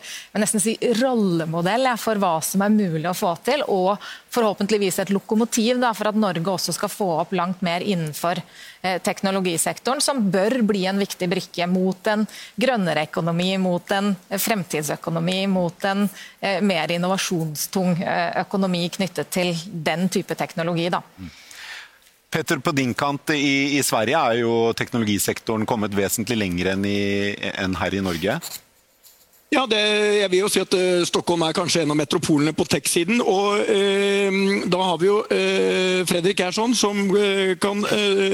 si, 0.55 0.77
rollemodell 1.01 1.91
for 1.99 2.15
hva 2.15 2.37
som 2.39 2.63
er 2.63 2.71
mulig 2.71 3.09
å 3.11 3.17
få 3.17 3.33
til. 3.43 3.65
Og 3.67 3.99
forhåpentligvis 4.37 4.99
et 5.03 5.11
lokomotiv 5.11 5.81
da, 5.83 5.91
for 5.97 6.07
at 6.07 6.19
Norge 6.19 6.47
også 6.53 6.75
skal 6.75 6.91
få 6.93 7.09
opp 7.25 7.35
langt 7.35 7.59
mer 7.65 7.83
innenfor 7.83 8.39
eh, 8.39 9.01
teknologisektoren, 9.03 9.99
som 10.03 10.23
bør 10.31 10.61
bli 10.67 10.85
en 10.87 11.03
viktig 11.03 11.27
brikke 11.31 11.67
mot 11.67 12.07
en 12.07 12.23
grønnere 12.55 13.07
økonomi, 13.09 13.51
mot 13.59 13.95
en 13.99 14.13
fremtidsøkonomi, 14.31 15.39
mot 15.51 15.91
en 15.91 16.07
eh, 16.39 16.63
mer 16.63 16.95
innovasjonstung 17.17 17.97
eh, 18.01 18.41
økonomi 18.43 18.87
knyttet 18.89 19.29
til 19.29 19.55
den 19.65 20.09
type 20.09 20.35
teknologi. 20.35 20.89
da. 20.89 21.01
Petter, 22.29 22.59
på 22.59 22.71
din 22.71 22.93
kant 22.93 23.29
i, 23.31 23.77
i, 23.77 23.81
Sverige 23.81 24.17
er 24.17 24.41
jo 24.41 24.73
teknologisektoren 24.73 25.65
kommet 25.65 25.95
vesentlig 25.95 26.37
lenger 26.37 26.73
enn, 26.73 26.85
i, 26.85 27.33
enn 27.57 27.75
her 27.75 27.93
i 27.93 28.01
Norge? 28.01 28.39
Ja, 29.49 29.63
det, 29.65 29.79
jeg 30.19 30.29
vil 30.29 30.41
jo 30.41 30.49
si 30.51 30.59
at 30.59 30.73
uh, 30.75 31.05
Stockholm 31.07 31.45
er 31.47 31.55
kanskje 31.55 31.85
en 31.85 31.93
av 31.93 31.95
metropolene 31.95 32.51
på 32.51 32.65
tech-siden. 32.67 33.21
Og 33.23 33.63
uh, 33.63 34.67
da 34.67 34.81
har 34.89 34.97
vi 34.99 35.07
jo 35.07 35.21
uh, 35.23 36.03
Fredrik 36.05 36.43
Ersson 36.43 36.75
som 36.75 36.99
kan 37.63 37.85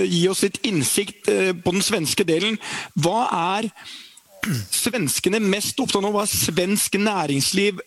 gi 0.10 0.26
oss 0.28 0.42
litt 0.42 0.58
innsikt 0.66 1.30
på 1.30 1.76
den 1.76 1.86
svenske 1.86 2.26
delen. 2.26 2.58
Hva 2.98 3.28
er 3.30 3.70
svenskene 4.72 5.40
mest 5.40 5.80
opptatt 5.80 6.04
av? 6.04 6.12
Hva 6.16 6.26
er 6.26 6.34
svensk 6.34 6.98
næringsliv 7.00 7.80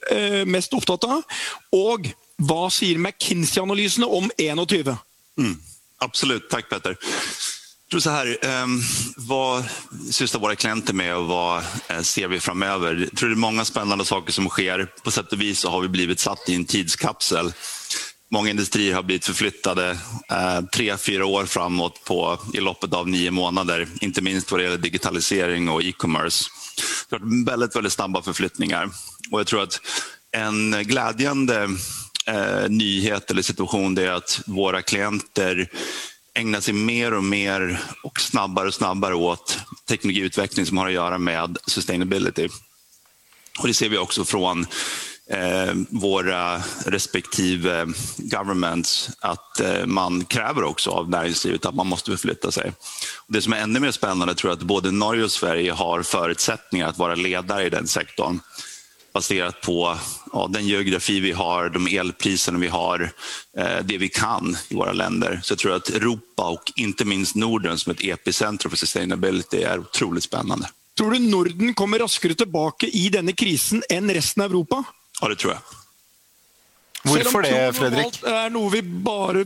mest 0.49 0.75
opptatt 0.77 1.05
av? 1.09 1.39
Og 1.77 2.11
hva 2.47 2.67
sier 2.73 3.01
McKinsey-analysene 3.01 4.09
om 4.09 4.31
21? 4.39 4.93
Mm, 5.41 5.55
absolutt. 6.05 6.51
Takk, 6.53 6.69
Petter 6.71 6.99
tror 7.91 8.01
så 8.01 8.11
här, 8.11 8.63
um, 8.63 8.83
vad 9.17 9.65
sysslar 10.11 10.41
våra 10.41 10.57
klienter 10.57 10.95
med 10.95 11.17
och 11.17 11.27
vad 11.27 11.65
eh, 11.89 12.01
ser 12.01 12.29
vi 12.29 12.41
framöver? 12.41 12.95
Jag 12.95 13.19
tror 13.19 13.29
det 13.29 13.35
är 13.35 13.37
många 13.37 13.65
spännande 13.65 14.05
saker 14.05 14.33
som 14.33 14.49
sker. 14.49 14.93
På 15.03 15.11
sätt 15.11 15.33
och 15.33 15.41
vis 15.41 15.59
så 15.59 15.71
har 15.71 15.81
vi 15.81 15.89
blivit 15.89 16.21
satt 16.21 16.49
i 16.49 16.55
en 16.55 16.65
tidskapsel. 16.65 17.53
Många 18.31 18.51
industrier 18.51 18.95
har 18.95 19.03
blitt 19.03 19.25
forflyttet 19.25 19.79
eh, 19.79 20.61
tre, 20.73 20.97
fyra 20.97 21.27
år 21.27 21.45
framåt 21.45 22.05
på, 22.05 22.39
i 22.55 22.61
loppet 22.61 22.95
av 22.95 23.09
nio 23.09 23.31
månader. 23.31 23.89
Inte 24.01 24.23
minst 24.23 24.51
når 24.51 24.59
det 24.59 24.65
gjelder 24.65 24.83
digitalisering 24.83 25.69
og 25.71 25.83
e-commerce. 25.83 26.51
Det 27.09 27.17
har 27.17 27.23
vært 27.23 27.49
veldig, 27.49 27.69
väldigt 27.75 27.93
snabba 27.93 28.23
förflyttningar. 28.23 28.91
Jeg 29.31 29.41
jag 29.41 29.47
tror 29.47 29.63
at 29.63 29.81
en 30.33 30.85
gledende 30.85 31.63
eh, 32.27 32.69
nyhet 32.69 33.31
eller 33.31 33.43
situasjon 33.43 33.99
er 33.99 34.11
at 34.19 34.41
våre 34.47 34.83
klienter 34.83 35.69
ägnar 36.35 36.61
seg 36.61 36.75
mer 36.75 37.15
og 37.17 37.25
mer 37.25 37.65
og 38.05 38.21
snabbare 38.21 38.69
och 38.69 38.75
snabbare 38.75 39.15
åt 39.15 39.59
teknologiutveckling 39.89 40.67
som 40.67 40.79
har 40.79 40.91
å 40.91 40.97
gjøre 40.97 41.19
med 41.19 41.59
sustainability. 41.67 42.49
Och 43.59 43.67
det 43.67 43.75
ser 43.75 43.89
vi 43.89 43.99
også 43.99 44.21
eh, 44.21 44.67
våra 45.89 46.63
respektive 46.87 47.87
governments 48.17 49.11
att 49.21 49.61
eh, 49.61 49.87
man 49.87 50.25
kräver 50.25 50.65
också 50.65 50.91
av 50.91 51.11
näringslivet 51.11 51.67
att 51.67 51.75
man 51.75 51.87
måste 51.87 52.11
förflytta 52.11 52.51
sig. 52.51 52.73
Det 53.27 53.43
som 53.43 53.53
är 53.53 53.57
ännu 53.57 53.81
mer 53.81 53.91
spännande 53.91 54.35
tror 54.35 54.51
jag 54.51 54.57
att 54.57 54.63
både 54.63 54.91
Norge 54.91 55.25
och 55.25 55.33
Sverige 55.33 55.73
har 55.73 56.03
förutsättningar 56.03 56.89
att 56.89 56.99
vara 56.99 57.15
ledare 57.15 57.65
i 57.65 57.71
den 57.71 57.87
sektorn 57.87 58.41
baserat 59.17 59.61
på 59.61 59.99
ja, 60.33 60.51
den 60.53 60.67
geografi 60.67 61.21
vi 61.21 61.33
har, 61.33 61.69
de 61.69 61.87
elpriserna 61.87 62.59
vi 62.59 62.69
har, 62.69 63.13
eh, 63.59 63.85
det 63.85 63.99
vi 63.99 64.09
kan 64.09 64.57
i 64.69 64.75
våra 64.75 64.93
länder. 64.93 65.41
Så 65.43 65.53
jag 65.53 65.59
tror 65.59 65.75
att 65.75 65.89
Europa 65.89 66.49
och 66.49 66.73
inte 66.77 67.05
minst 67.05 67.35
Norden 67.35 67.79
som 67.79 67.93
ett 67.93 68.05
epicentrum 68.05 68.71
för 68.71 68.77
sustainability 68.77 69.63
är 69.63 69.79
otroligt 69.79 70.25
spännande. 70.25 70.69
Tror 70.97 71.11
du 71.11 71.19
Norden 71.19 71.75
kommer 71.75 71.99
raskere 71.99 72.35
tilbake 72.35 72.87
i 72.87 73.09
denne 73.09 73.33
krisen 73.33 73.83
enn 73.89 74.11
resten 74.11 74.43
av 74.43 74.51
Europa? 74.51 74.85
Ja, 75.21 75.29
det 75.29 75.39
tror 75.41 75.53
jeg. 75.53 75.61
Hvorfor 77.07 77.43
det, 77.43 77.51
Selv 77.51 77.69
om 77.69 77.75
Fredrik? 77.75 78.23
er 78.27 78.51
noe 78.51 78.71
vi 78.73 78.83
bare 78.83 79.45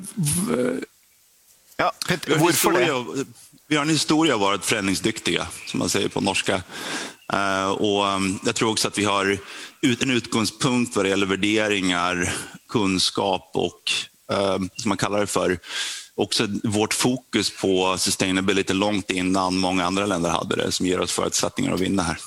Ja, 1.77 1.91
Pet 2.07 2.27
Vi 2.27 2.33
har, 2.33 2.39
en 2.39 2.45
hvorfor 2.45 2.73
det? 2.73 3.27
vi 3.69 3.77
har 3.77 3.85
en 3.85 3.93
historie 3.93 4.35
av 4.35 4.43
å 4.43 4.49
være 4.51 4.65
förändringsdyktiga, 4.67 5.47
som 5.67 5.79
man 5.79 5.89
sier 5.89 6.09
på 6.09 6.21
norsk. 6.21 6.51
og 6.51 7.81
och 7.81 8.17
um, 8.17 8.39
tror 8.55 8.73
også 8.73 8.89
at 8.89 8.99
vi 8.99 9.05
har 9.05 9.39
en 10.03 10.11
utgangspunkt 10.11 10.97
hva 10.97 11.03
det 11.03 11.11
gjelder 11.13 11.27
värderingar, 11.27 12.33
kunskap 12.69 13.51
och, 13.55 13.93
eh, 14.33 14.59
som 14.77 14.89
man 14.89 14.99
kaller 14.99 15.21
det 15.21 15.27
for 15.27 15.59
också 16.15 16.47
vårt 16.65 16.95
fokus 16.95 17.51
på 17.51 17.99
sustainability 17.99 18.75
langt 18.75 19.11
innan 19.11 19.59
mange 19.59 19.85
andre 19.85 20.07
länder 20.07 20.31
hadde 20.31 20.57
det, 20.57 20.73
som 20.73 20.87
gir 20.87 21.01
oss 21.01 21.13
forutsetninger 21.13 21.73
å 21.73 21.81
vinne 21.81 22.03
här. 22.03 22.19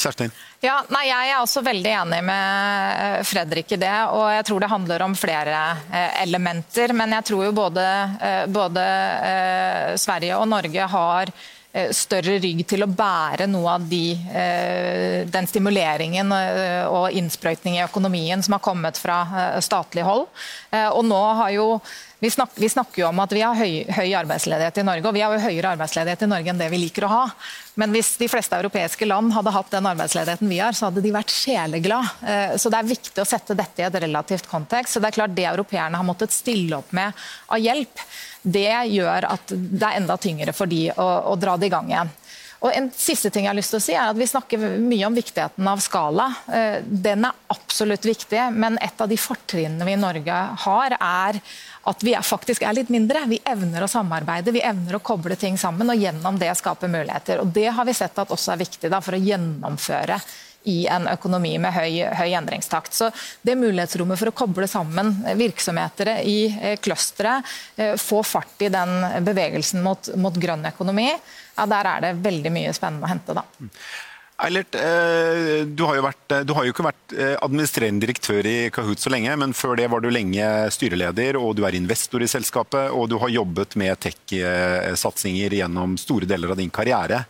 Kjerstin? 0.00 0.32
Ja, 0.60 0.80
nei, 0.92 1.06
Jeg 1.08 1.30
er 1.30 1.38
også 1.40 1.62
veldig 1.64 1.92
enig 2.02 2.18
med 2.24 3.24
Fredrik 3.28 3.72
i 3.72 3.80
det. 3.80 3.96
og 4.12 4.26
Jeg 4.32 4.46
tror 4.48 4.60
det 4.60 4.72
handler 4.72 5.04
om 5.06 5.14
flere 5.16 5.60
eh, 5.92 6.22
elementer. 6.24 6.94
Men 6.96 7.16
jeg 7.18 7.30
tror 7.30 7.46
jo 7.46 7.54
både, 7.56 7.86
eh, 8.20 8.44
både 8.48 8.84
eh, 9.30 9.96
Sverige 10.00 10.36
og 10.40 10.48
Norge 10.48 10.92
har 10.96 11.34
større 11.94 12.40
rygg 12.42 12.64
til 12.66 12.82
å 12.82 12.88
bære 12.90 13.46
noe 13.46 13.76
av 13.76 13.84
de, 13.86 14.16
den 15.30 15.46
stimuleringen 15.46 16.32
og 16.90 17.14
innsprøytning 17.14 17.76
i 17.76 17.84
økonomien 17.84 18.42
som 18.42 18.56
har 18.56 18.62
kommet 18.64 18.98
fra 18.98 19.20
statlig 19.62 20.02
hold. 20.02 20.24
Og 20.96 21.04
nå 21.06 21.20
har 21.38 21.52
jo 21.54 21.68
vi, 22.20 22.30
snak, 22.30 22.50
vi 22.54 22.68
snakker 22.68 23.02
jo 23.02 23.08
om 23.08 23.20
at 23.22 23.32
vi 23.32 23.40
har 23.40 23.56
høy, 23.56 23.84
høy 23.96 24.12
arbeidsledighet 24.18 24.80
i 24.82 24.84
Norge, 24.84 25.08
og 25.08 25.16
vi 25.16 25.22
har 25.24 25.32
jo 25.34 25.42
høyere 25.46 25.72
arbeidsledighet 25.74 26.24
i 26.26 26.28
Norge 26.28 26.52
enn 26.52 26.60
det 26.60 26.68
vi 26.72 26.80
liker 26.82 27.06
å 27.06 27.12
ha. 27.12 27.22
Men 27.80 27.94
hvis 27.94 28.12
de 28.20 28.28
fleste 28.28 28.58
europeiske 28.60 29.08
land 29.08 29.32
hadde 29.32 29.54
hatt 29.54 29.72
den 29.72 29.88
arbeidsledigheten 29.88 30.50
vi 30.52 30.58
har, 30.60 30.76
så 30.76 30.90
hadde 30.90 31.00
de 31.04 31.14
vært 31.14 31.32
sjeleglad. 31.32 32.12
Eh, 32.20 32.56
Så 32.60 32.72
det 32.72 32.80
er 32.80 32.90
viktig 32.92 33.24
å 33.24 33.28
sette 33.28 33.56
dette 33.56 33.80
i 33.80 33.88
et 33.88 34.00
relativt 34.04 34.50
kontekst. 34.50 34.94
Så 34.94 35.00
det 35.00 35.10
er 35.10 35.18
klart 35.22 35.34
Det 35.34 35.48
europeerne 35.48 35.96
har 35.96 36.04
måttet 36.04 36.34
stille 36.34 36.76
opp 36.76 36.92
med 36.92 37.16
av 37.48 37.58
hjelp, 37.58 38.04
det 38.42 38.68
gjør 38.92 39.26
at 39.28 39.52
det 39.52 39.84
er 39.84 40.00
enda 40.00 40.16
tyngre 40.16 40.52
for 40.56 40.68
de 40.68 40.90
å, 40.92 41.08
å 41.32 41.36
dra 41.40 41.56
det 41.60 41.68
i 41.68 41.72
gang 41.72 41.88
igjen. 41.90 42.12
Og 42.60 42.74
en 42.76 42.90
siste 42.92 43.30
ting 43.32 43.46
jeg 43.46 43.52
har 43.54 43.56
lyst 43.56 43.72
til 43.72 43.80
å 43.80 43.84
si 43.84 43.94
er 43.96 44.10
at 44.10 44.18
Vi 44.18 44.28
snakker 44.28 44.60
mye 44.82 45.06
om 45.08 45.16
viktigheten 45.16 45.68
av 45.70 45.80
skala. 45.80 46.26
Eh, 46.52 46.82
Den 46.84 47.24
er 47.24 47.38
absolutt 47.54 48.04
viktig, 48.04 48.42
men 48.52 48.76
et 48.84 49.00
av 49.00 49.08
de 49.08 49.16
fortrinnene 49.16 49.86
vi 49.88 49.96
i 49.96 50.00
Norge 50.00 50.40
har, 50.64 50.96
er 51.00 51.40
at 51.90 52.04
vi 52.04 52.12
er 52.12 52.26
faktisk 52.26 52.66
er 52.66 52.76
litt 52.76 52.92
mindre. 52.92 53.24
Vi 53.30 53.40
evner 53.48 53.86
å 53.86 53.88
samarbeide, 53.88 54.52
vi 54.52 54.60
evner 54.60 54.98
å 54.98 55.04
koble 55.04 55.38
ting 55.40 55.56
sammen, 55.58 55.88
og 55.88 55.96
gjennom 55.96 56.36
det 56.38 56.52
skape 56.60 56.90
muligheter. 56.90 57.40
Og 57.40 57.48
Det 57.56 57.70
har 57.72 57.88
vi 57.88 57.96
sett 57.96 58.20
at 58.20 58.30
også 58.30 58.52
er 58.52 58.64
viktig 58.66 58.92
da, 58.92 59.00
for 59.00 59.16
å 59.16 59.24
gjennomføre 59.24 60.20
i 60.68 60.86
en 60.92 61.06
økonomi 61.08 61.54
med 61.56 61.72
høy, 61.72 62.02
høy 62.18 62.34
endringstakt. 62.36 62.92
Så 62.92 63.08
det 63.40 63.56
mulighetsrommet 63.56 64.20
for 64.20 64.28
å 64.28 64.36
koble 64.36 64.68
sammen 64.68 65.14
virksomheter 65.38 66.18
i 66.28 66.38
eh, 66.52 66.76
clustere, 66.84 67.38
eh, 67.76 67.94
få 67.96 68.20
fart 68.26 68.60
i 68.60 68.68
den 68.72 69.24
bevegelsen 69.24 69.80
mot, 69.84 70.12
mot 70.20 70.36
grønn 70.36 70.68
økonomi, 70.68 71.08
ja, 71.60 71.66
der 71.68 71.90
er 71.94 72.06
det 72.06 72.14
veldig 72.24 72.54
mye 72.54 72.72
spennende 72.76 73.06
å 73.06 73.12
hente. 73.12 73.36
da. 73.36 73.44
Eilert, 74.40 74.74
eh, 74.80 75.66
du 75.68 75.82
har, 75.84 75.98
vært, 76.00 76.34
du 76.48 76.54
har 76.56 76.64
jo 76.64 76.72
ikke 76.72 76.86
vært 76.86 77.12
eh, 77.12 77.34
administrerende 77.44 78.00
direktør 78.06 78.46
i 78.48 78.56
Kahoot 78.72 79.02
så 79.02 79.12
lenge, 79.12 79.34
men 79.36 79.52
før 79.56 79.76
det 79.76 79.90
var 79.92 80.00
du 80.00 80.08
lenge 80.08 80.46
styreleder, 80.72 81.36
og 81.36 81.58
du 81.58 81.66
er 81.68 81.76
investor 81.76 82.24
i 82.24 82.30
selskapet, 82.30 82.88
og 82.88 83.10
du 83.12 83.18
har 83.20 83.32
jobbet 83.34 83.76
med 83.80 84.00
tech-satsinger 84.00 85.58
gjennom 85.60 85.98
store 86.00 86.28
deler 86.30 86.54
av 86.54 86.60
din 86.62 86.72
karriere. 86.72 87.26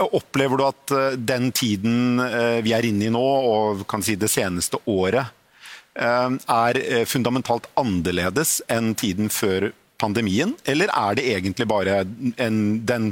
Opplever 0.00 0.60
du 0.60 0.66
at 0.66 0.92
eh, 0.96 1.16
den 1.16 1.50
tiden 1.52 2.20
eh, 2.20 2.60
vi 2.64 2.72
er 2.76 2.86
inne 2.88 3.08
i 3.08 3.12
nå, 3.12 3.24
og 3.24 3.86
kan 3.88 4.04
si 4.04 4.18
det 4.20 4.32
seneste 4.32 4.80
året, 4.88 5.32
eh, 5.96 6.28
er 6.58 6.80
eh, 6.84 7.08
fundamentalt 7.08 7.68
annerledes 7.80 8.58
enn 8.68 8.92
tiden 9.00 9.32
før 9.32 9.72
pandemien, 10.04 10.54
eller 10.68 10.92
er 10.92 11.18
det 11.18 11.26
egentlig 11.32 11.66
bare 11.70 12.02
en, 12.04 12.60
den, 12.86 13.10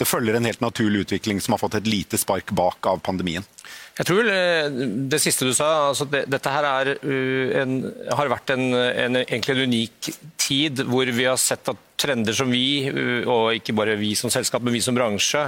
det 0.00 0.08
følger 0.10 0.36
en 0.36 0.48
helt 0.48 0.62
naturlig 0.64 1.06
utvikling 1.06 1.40
som 1.40 1.54
har 1.54 1.62
fått 1.62 1.78
et 1.78 1.88
lite 1.88 2.18
spark 2.20 2.50
bak 2.58 2.90
av 2.90 3.02
pandemien? 3.06 3.46
Jeg 3.92 4.08
tror 4.08 4.28
eh, 4.32 4.70
det 5.12 5.20
siste 5.20 5.44
du 5.44 5.52
sa, 5.54 5.68
altså 5.90 6.06
det, 6.08 6.24
dette 6.32 6.52
her 6.52 6.64
er, 6.64 6.92
uh, 7.04 7.48
en, 7.60 7.74
har 8.08 8.30
vært 8.32 8.54
en, 8.54 8.70
en, 8.72 9.18
egentlig 9.20 9.56
en 9.56 9.66
unik 9.68 10.08
tid 10.40 10.80
hvor 10.88 11.10
vi 11.12 11.26
har 11.28 11.36
sett 11.40 11.68
at 11.68 11.82
trender 12.00 12.36
som 12.36 12.48
vi, 12.50 12.88
uh, 12.88 13.28
og 13.28 13.58
ikke 13.58 13.76
bare 13.76 13.98
vi 14.00 14.14
som 14.18 14.32
selskap, 14.32 14.64
men 14.64 14.74
vi 14.74 14.80
som 14.84 14.96
bransje, 14.96 15.44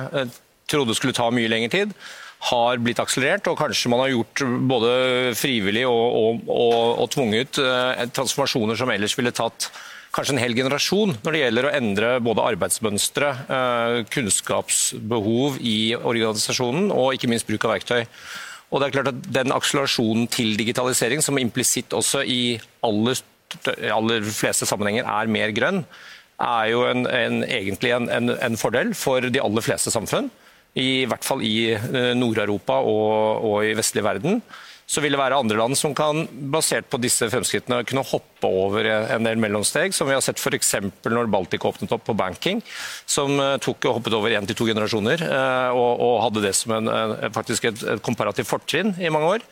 trodde 0.68 0.96
skulle 0.96 1.16
ta 1.16 1.30
mye 1.32 1.48
lengre 1.48 1.72
tid, 1.72 1.96
har 2.50 2.80
blitt 2.84 3.00
akselerert, 3.00 3.48
og 3.48 3.56
kanskje 3.56 3.88
man 3.88 4.02
har 4.04 4.12
gjort 4.12 4.44
både 4.68 4.92
frivillig 5.40 5.86
og, 5.88 6.04
og, 6.04 6.44
og, 6.52 6.78
og 7.00 7.10
tvunget 7.14 7.60
transformasjoner 8.12 8.76
som 8.76 8.92
ellers 8.92 9.16
ville 9.16 9.32
tatt 9.32 9.70
kanskje 10.14 10.37
en 10.37 10.42
hel 10.42 10.54
generasjon 10.56 11.16
når 11.25 11.35
det 11.35 11.42
gjelder 11.42 11.66
å 11.66 11.75
endre 11.75 12.14
både 12.23 12.47
arbeidsmønstre, 12.52 13.30
kunnskapsbehov 14.14 15.61
i 15.61 15.94
organisasjonen 15.99 16.90
og 16.94 17.16
ikke 17.16 17.30
minst 17.33 17.49
bruk 17.49 17.66
av 17.66 17.75
verktøy. 17.76 18.02
Og 18.71 18.80
det 18.80 18.88
er 18.88 18.97
klart 18.97 19.12
at 19.12 19.26
Den 19.37 19.54
akselerasjonen 19.54 20.26
til 20.33 20.56
digitalisering, 20.59 21.23
som 21.23 21.38
implisitt 21.38 21.94
også 21.94 22.25
i 22.26 22.56
aller, 22.87 23.21
aller, 23.94 24.28
fleste 24.35 24.66
sammenhenger 24.66 25.06
er 25.06 25.30
mer 25.30 25.54
grønn, 25.54 25.85
er 26.42 26.71
jo 26.73 26.83
en, 26.88 27.06
en, 27.06 27.42
egentlig 27.47 27.92
en, 27.94 28.09
en, 28.35 28.59
fordel 28.59 28.90
for 28.99 29.23
de 29.23 29.42
aller 29.42 29.62
fleste 29.62 29.92
samfunn. 29.94 30.30
I 30.75 31.06
hvert 31.06 31.23
fall 31.23 31.44
i 31.47 31.71
Nord-Europa 32.18 32.80
og, 32.83 33.44
og 33.47 33.59
i 33.62 33.76
vestlig 33.78 34.02
verden 34.02 34.40
så 34.87 35.00
vil 35.00 35.14
det 35.14 35.21
være 35.21 35.38
andre 35.41 35.57
land 35.59 35.79
som 35.79 35.95
kan, 35.97 36.26
basert 36.53 36.91
på 36.93 37.00
disse 37.00 37.29
fremskrittene, 37.33 37.83
kunne 37.88 38.05
hoppe 38.05 38.49
over 38.49 38.87
en 38.87 39.25
del 39.26 39.41
mellomsteg, 39.41 39.95
som 39.97 40.11
vi 40.11 40.17
har 40.17 40.25
sett 40.25 40.41
f.eks. 40.41 40.75
når 41.09 41.31
Baltic 41.33 41.64
åpnet 41.64 41.95
opp 41.97 42.05
på 42.05 42.17
banking, 42.19 42.61
som 43.09 43.41
tok 43.64 43.88
og 43.88 43.99
hoppet 43.99 44.19
over 44.19 44.37
én 44.37 44.47
til 44.49 44.59
to 44.59 44.69
generasjoner, 44.69 45.25
og, 45.73 45.91
og, 45.95 46.21
hadde 46.26 46.45
det 46.45 46.53
som 46.59 46.76
en, 46.76 46.93
faktisk 47.35 47.71
et, 47.71 47.83
et 47.97 48.05
komparativt 48.05 48.50
fortrinn 48.50 48.95
i 49.00 49.12
mange 49.12 49.38
år. 49.38 49.49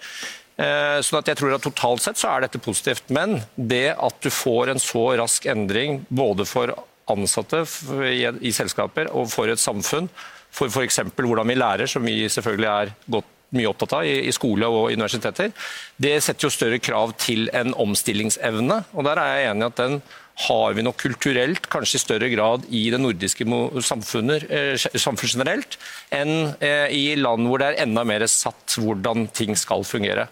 Sånn 1.03 1.23
at 1.23 1.31
jeg 1.31 1.41
tror 1.41 1.57
at 1.57 1.65
Totalt 1.65 2.05
sett 2.05 2.21
så 2.21 2.35
er 2.35 2.45
dette 2.45 2.61
positivt, 2.63 3.09
men 3.15 3.41
det 3.57 3.95
at 3.97 4.19
du 4.23 4.29
får 4.31 4.75
en 4.75 4.83
så 4.83 5.07
rask 5.19 5.49
endring 5.49 6.03
både 6.13 6.47
for 6.49 6.75
ansatte 7.11 7.65
i, 8.07 8.23
i 8.29 8.53
selskaper 8.55 9.11
og 9.17 9.31
for 9.33 9.51
et 9.51 9.61
samfunn, 9.61 10.11
for 10.53 10.69
f.eks. 10.69 11.01
hvordan 11.17 11.49
vi 11.49 11.57
lærer, 11.57 11.89
som 11.89 12.05
vi 12.05 12.21
selvfølgelig 12.29 12.69
er 12.69 12.93
godt 13.17 13.39
mye 13.57 13.69
opptatt 13.71 13.99
av 13.99 14.09
i, 14.09 14.17
i 14.29 14.35
skole 14.35 14.69
og 14.69 14.91
universiteter, 14.93 15.53
det 16.01 16.17
setter 16.25 16.49
jo 16.49 16.53
større 16.55 16.81
krav 16.83 17.15
til 17.21 17.49
en 17.57 17.75
omstillingsevne. 17.75 18.83
og 18.93 19.09
Der 19.09 19.21
er 19.21 19.37
jeg 19.37 19.53
enig 19.53 19.71
at 19.71 19.81
den 19.81 20.03
har 20.47 20.75
vi 20.75 20.85
nok 20.85 20.97
kulturelt, 20.97 21.69
kanskje 21.71 21.99
i 21.99 22.03
større 22.03 22.29
grad 22.33 22.65
i 22.73 22.87
det 22.93 23.01
nordiske 23.01 23.45
samfunnet 23.85 24.47
eh, 24.49 24.75
samfunn 24.81 25.35
generelt, 25.35 25.77
enn 26.15 26.55
eh, 26.65 26.89
i 26.89 27.03
land 27.21 27.49
hvor 27.49 27.61
det 27.61 27.73
er 27.73 27.83
enda 27.85 28.05
mer 28.09 28.25
satt 28.31 28.79
hvordan 28.81 29.29
ting 29.37 29.53
skal 29.59 29.85
fungere. 29.85 30.31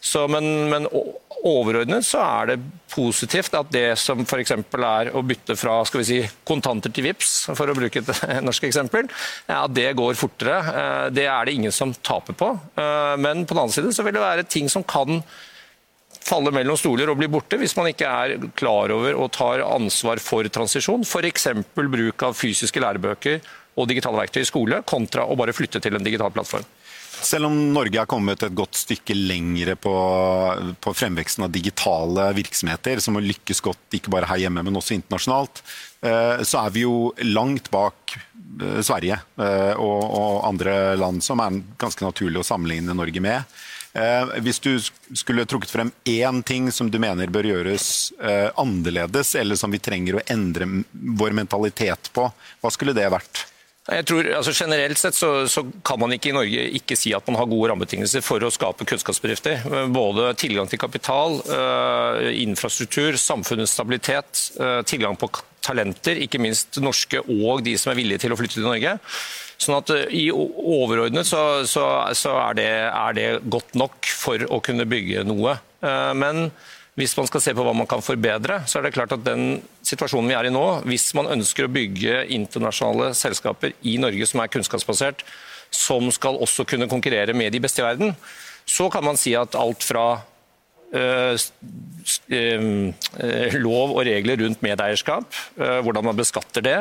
Så, 0.00 0.28
men, 0.30 0.44
men 0.70 0.86
overordnet 1.44 2.06
så 2.06 2.20
er 2.22 2.52
det 2.52 2.58
positivt 2.92 3.54
at 3.58 3.70
det 3.74 3.96
som 4.00 4.22
f.eks. 4.22 4.54
er 4.54 5.10
å 5.10 5.22
bytte 5.26 5.56
fra 5.58 5.80
skal 5.86 6.02
vi 6.02 6.06
si, 6.06 6.20
kontanter 6.46 6.92
til 6.94 7.08
VIPS, 7.08 7.34
for 7.58 7.70
å 7.70 7.76
bruke 7.76 8.02
et 8.02 8.24
norsk 8.46 8.68
eksempel, 8.70 9.10
at 9.50 9.74
det 9.74 9.90
går 9.98 10.18
fortere. 10.18 11.10
Det 11.14 11.26
er 11.26 11.46
det 11.46 11.58
ingen 11.58 11.74
som 11.74 11.94
taper 11.94 12.38
på. 12.38 12.52
Men 13.18 13.44
på 13.44 13.54
den 13.54 13.62
annen 13.64 13.74
side 13.74 13.92
så 13.94 14.06
vil 14.06 14.16
det 14.16 14.24
være 14.24 14.48
ting 14.48 14.70
som 14.70 14.86
kan 14.86 15.22
falle 16.28 16.52
mellom 16.52 16.76
stoler 16.78 17.10
og 17.10 17.18
bli 17.20 17.28
borte 17.30 17.58
hvis 17.60 17.76
man 17.78 17.88
ikke 17.90 18.08
er 18.08 18.48
klar 18.58 18.92
over 18.94 19.16
og 19.16 19.30
tar 19.36 19.64
ansvar 19.64 20.20
for 20.22 20.46
transisjon. 20.52 21.06
F.eks. 21.06 21.48
bruk 21.74 22.26
av 22.26 22.36
fysiske 22.38 22.82
lærebøker 22.82 23.40
og 23.78 23.88
digitale 23.90 24.18
verktøy 24.18 24.42
i 24.42 24.48
skole, 24.48 24.82
kontra 24.86 25.26
å 25.26 25.36
bare 25.38 25.54
flytte 25.54 25.80
til 25.82 25.94
en 25.94 26.04
digital 26.04 26.32
plattform. 26.34 26.66
Selv 27.22 27.48
om 27.48 27.56
Norge 27.74 27.98
har 27.98 28.06
kommet 28.06 28.42
et 28.42 28.54
godt 28.54 28.76
stykke 28.78 29.14
lengre 29.16 29.74
på, 29.80 29.92
på, 30.80 30.92
fremveksten 30.94 31.44
av 31.44 31.52
digitale 31.52 32.28
virksomheter, 32.36 33.02
som 33.02 33.18
har 33.18 33.26
lykkes 33.26 33.62
godt 33.64 33.98
ikke 33.98 34.12
bare 34.14 34.28
her 34.30 34.44
hjemme, 34.44 34.62
men 34.66 34.78
også 34.78 34.94
internasjonalt, 34.96 35.62
eh, 36.06 36.44
så 36.46 36.62
er 36.62 36.74
vi 36.76 36.84
jo 36.84 37.10
langt 37.26 37.72
bak 37.74 38.14
eh, 38.14 38.78
Sverige 38.86 39.18
eh, 39.18 39.74
og, 39.74 39.98
og 40.04 40.46
andre 40.52 40.78
land 41.00 41.24
som 41.24 41.42
er 41.42 41.58
ganske 41.80 42.06
naturlig 42.06 42.42
å 42.42 42.46
sammenligne 42.46 42.96
Norge 42.96 43.24
med. 43.24 43.58
Hvis 44.44 44.60
du 44.62 44.74
skulle 45.16 45.46
trukket 45.48 45.72
frem 45.72 45.88
én 46.06 46.42
ting 46.46 46.68
som 46.70 46.90
du 46.92 47.00
mener 47.02 47.32
bør 47.34 47.48
gjøres 47.48 48.12
annerledes, 48.60 49.32
eller 49.40 49.58
som 49.58 49.72
vi 49.74 49.80
trenger 49.82 50.18
å 50.18 50.24
endre 50.30 50.68
vår 50.92 51.34
mentalitet 51.34 52.10
på, 52.14 52.28
hva 52.60 52.70
skulle 52.70 52.94
det 52.94 53.08
vært? 53.10 53.46
Jeg 53.88 54.04
tror, 54.04 54.26
altså 54.36 54.52
Generelt 54.52 55.00
sett 55.00 55.16
så, 55.16 55.30
så, 55.48 55.62
kan 55.86 56.00
man 56.00 56.12
ikke 56.12 56.28
i 56.28 56.36
Norge 56.36 56.64
ikke 56.76 56.96
si 56.98 57.14
at 57.16 57.24
man 57.28 57.38
har 57.40 57.48
gode 57.48 57.70
rammebetingelser 57.70 58.24
for 58.24 58.44
å 58.44 58.52
skape 58.52 58.84
kunnskapsbedrifter. 58.88 59.64
Både 59.94 60.34
tilgang 60.40 60.68
til 60.68 60.80
kapital, 60.82 61.38
uh, 61.48 62.28
infrastruktur, 62.36 63.16
samfunnets 63.20 63.72
stabilitet, 63.78 64.44
uh, 64.60 64.82
tilgang 64.88 65.16
på 65.16 65.30
talenter, 65.64 66.20
ikke 66.20 66.40
minst 66.42 66.80
norske 66.84 67.22
og 67.24 67.64
de 67.64 67.78
som 67.80 67.92
er 67.92 68.00
villige 68.02 68.26
til 68.26 68.36
å 68.36 68.38
flytte 68.40 68.58
til 68.58 68.68
Norge. 68.68 68.98
Sånn 69.58 69.78
at 69.80 69.94
uh, 69.96 70.04
I 70.12 70.28
overordnet 70.34 71.30
så, 71.30 71.64
så, 71.64 71.88
så 72.12 72.36
er, 72.44 72.58
det, 72.60 72.70
er, 72.92 73.16
det, 73.16 73.28
godt 73.48 73.72
nok 73.78 74.12
for 74.12 74.44
å 74.52 74.60
kunne 74.64 74.88
bygge 74.88 75.24
noe. 75.28 75.56
men 76.18 76.50
hvis 76.98 77.14
man 77.14 77.28
skal 77.30 77.42
se 77.42 77.52
på 77.54 77.62
hva 77.62 77.72
man 77.78 77.86
kan 77.86 78.02
forbedre, 78.02 78.64
så 78.66 78.80
er 78.80 78.88
det 78.88 78.96
klart 78.96 79.12
at 79.14 79.22
den 79.22 79.60
situasjonen 79.88 80.30
vi 80.30 80.36
er 80.36 80.48
i 80.48 80.54
nå, 80.54 80.64
hvis 80.88 81.10
man 81.16 81.30
ønsker 81.32 81.66
å 81.66 81.72
bygge 81.72 82.24
internasjonale 82.34 83.12
selskaper 83.16 83.74
i 83.88 83.96
Norge 84.00 84.28
som 84.28 84.42
er 84.42 84.52
kunnskapsbasert, 84.52 85.24
som 85.74 86.10
skal 86.14 86.38
også 86.40 86.66
kunne 86.68 86.88
konkurrere 86.90 87.36
med 87.36 87.52
de 87.52 87.60
beste 87.62 87.82
i 87.82 87.86
verden, 87.86 88.14
så 88.68 88.88
kan 88.92 89.04
man 89.04 89.16
si 89.20 89.34
at 89.36 89.56
alt 89.56 89.84
fra 89.84 90.20
øh, 90.92 91.36
øh, 92.28 93.54
lov 93.60 93.96
og 93.96 94.04
regler 94.08 94.44
rundt 94.44 94.62
medeierskap, 94.64 95.40
øh, 95.56 95.80
hvordan 95.84 96.04
man 96.04 96.16
beskatter 96.16 96.64
det, 96.64 96.78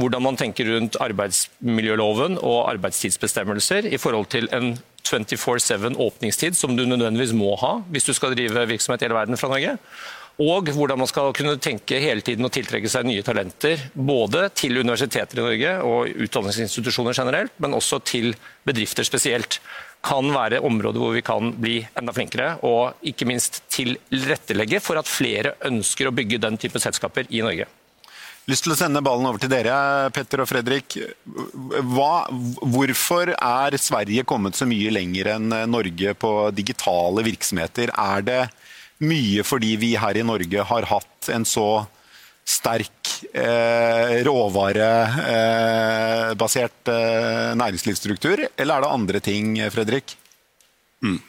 hvordan 0.00 0.22
man 0.22 0.38
tenker 0.38 0.70
rundt 0.74 0.96
arbeidsmiljøloven 1.00 2.38
og 2.38 2.70
arbeidstidsbestemmelser 2.72 3.90
i 3.90 3.98
forhold 3.98 4.26
til 4.32 4.48
en 4.54 4.78
24-7 5.06 5.98
åpningstid, 5.98 6.54
som 6.54 6.76
du 6.76 6.84
nødvendigvis 6.86 7.34
må 7.34 7.54
ha 7.60 7.78
hvis 7.90 8.06
du 8.08 8.12
skal 8.16 8.34
drive 8.36 8.66
virksomhet 8.68 9.02
i 9.02 9.08
hele 9.08 9.18
verden 9.18 9.38
fra 9.40 9.48
Norge. 9.48 9.76
Og 10.40 10.70
hvordan 10.72 11.00
man 11.02 11.08
skal 11.10 11.34
kunne 11.36 11.58
tenke 11.60 11.98
hele 12.00 12.24
tiden 12.24 12.46
å 12.46 12.52
tiltrekke 12.52 12.88
seg 12.88 13.08
nye 13.08 13.24
talenter. 13.26 13.88
Både 13.94 14.46
til 14.56 14.80
universiteter 14.80 15.40
i 15.40 15.44
Norge 15.44 15.74
og 15.84 16.22
utdanningsinstitusjoner 16.26 17.16
generelt, 17.16 17.56
men 17.60 17.76
også 17.76 18.00
til 18.06 18.32
bedrifter 18.66 19.04
spesielt. 19.08 19.60
Kan 20.00 20.30
være 20.32 20.62
områder 20.64 21.02
hvor 21.02 21.12
vi 21.12 21.24
kan 21.24 21.52
bli 21.60 21.80
enda 21.98 22.14
flinkere, 22.16 22.54
og 22.64 23.02
ikke 23.04 23.28
minst 23.28 23.60
tilrettelegge 23.74 24.80
for 24.80 25.00
at 25.00 25.10
flere 25.10 25.58
ønsker 25.68 26.08
å 26.08 26.14
bygge 26.16 26.40
den 26.40 26.56
type 26.60 26.80
selskaper 26.80 27.28
i 27.28 27.44
Norge 27.44 27.68
lyst 28.50 28.66
til 28.66 28.74
å 28.74 28.78
sende 28.78 29.02
ballen 29.04 29.28
over 29.28 29.40
til 29.42 29.50
dere, 29.52 30.10
Petter 30.14 30.42
og 30.42 30.48
Fredrik. 30.50 30.96
Hva, 31.92 32.26
hvorfor 32.30 33.34
er 33.36 33.76
Sverige 33.80 34.26
kommet 34.28 34.58
så 34.58 34.68
mye 34.68 34.92
lenger 34.94 35.34
enn 35.36 35.54
Norge 35.70 36.14
på 36.18 36.32
digitale 36.56 37.24
virksomheter? 37.26 37.92
Er 37.94 38.26
det 38.26 38.40
mye 39.00 39.42
fordi 39.46 39.76
vi 39.80 39.96
her 40.00 40.16
i 40.16 40.26
Norge 40.26 40.62
har 40.70 40.82
hatt 40.90 41.28
en 41.32 41.44
så 41.48 41.86
sterk 42.50 43.08
eh, 43.36 44.24
råvarebasert 44.26 46.88
eh, 46.90 47.56
næringslivsstruktur, 47.60 48.38
eller 48.56 48.74
er 48.74 48.80
det 48.84 48.96
andre 48.96 49.18
ting, 49.22 49.46
Fredrik? 49.70 50.06
Mm. 51.04 51.20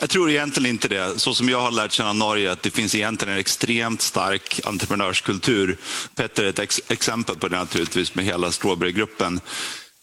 Jeg 0.00 0.08
tror 0.10 0.30
egentlig 0.30 0.74
ikke 0.74 0.88
det. 0.92 1.20
Så 1.22 1.34
som 1.36 1.48
jeg 1.48 1.60
har 1.60 1.72
lært 1.74 1.96
kjenne 1.96 2.14
Norge, 2.18 2.50
at 2.50 2.62
det 2.64 2.72
finnes 2.74 2.94
egentlig 2.96 3.30
en 3.30 3.42
ekstremt 3.42 4.02
sterk 4.04 4.60
entreprenørskultur. 4.66 5.74
Petter 6.16 6.44
er 6.48 6.52
et 6.52 6.80
eksempel 6.94 7.36
på 7.38 7.48
det 7.50 7.58
naturligvis, 7.58 8.14
med 8.16 8.28
hele 8.28 8.52
Strawberry-gruppen 8.54 9.40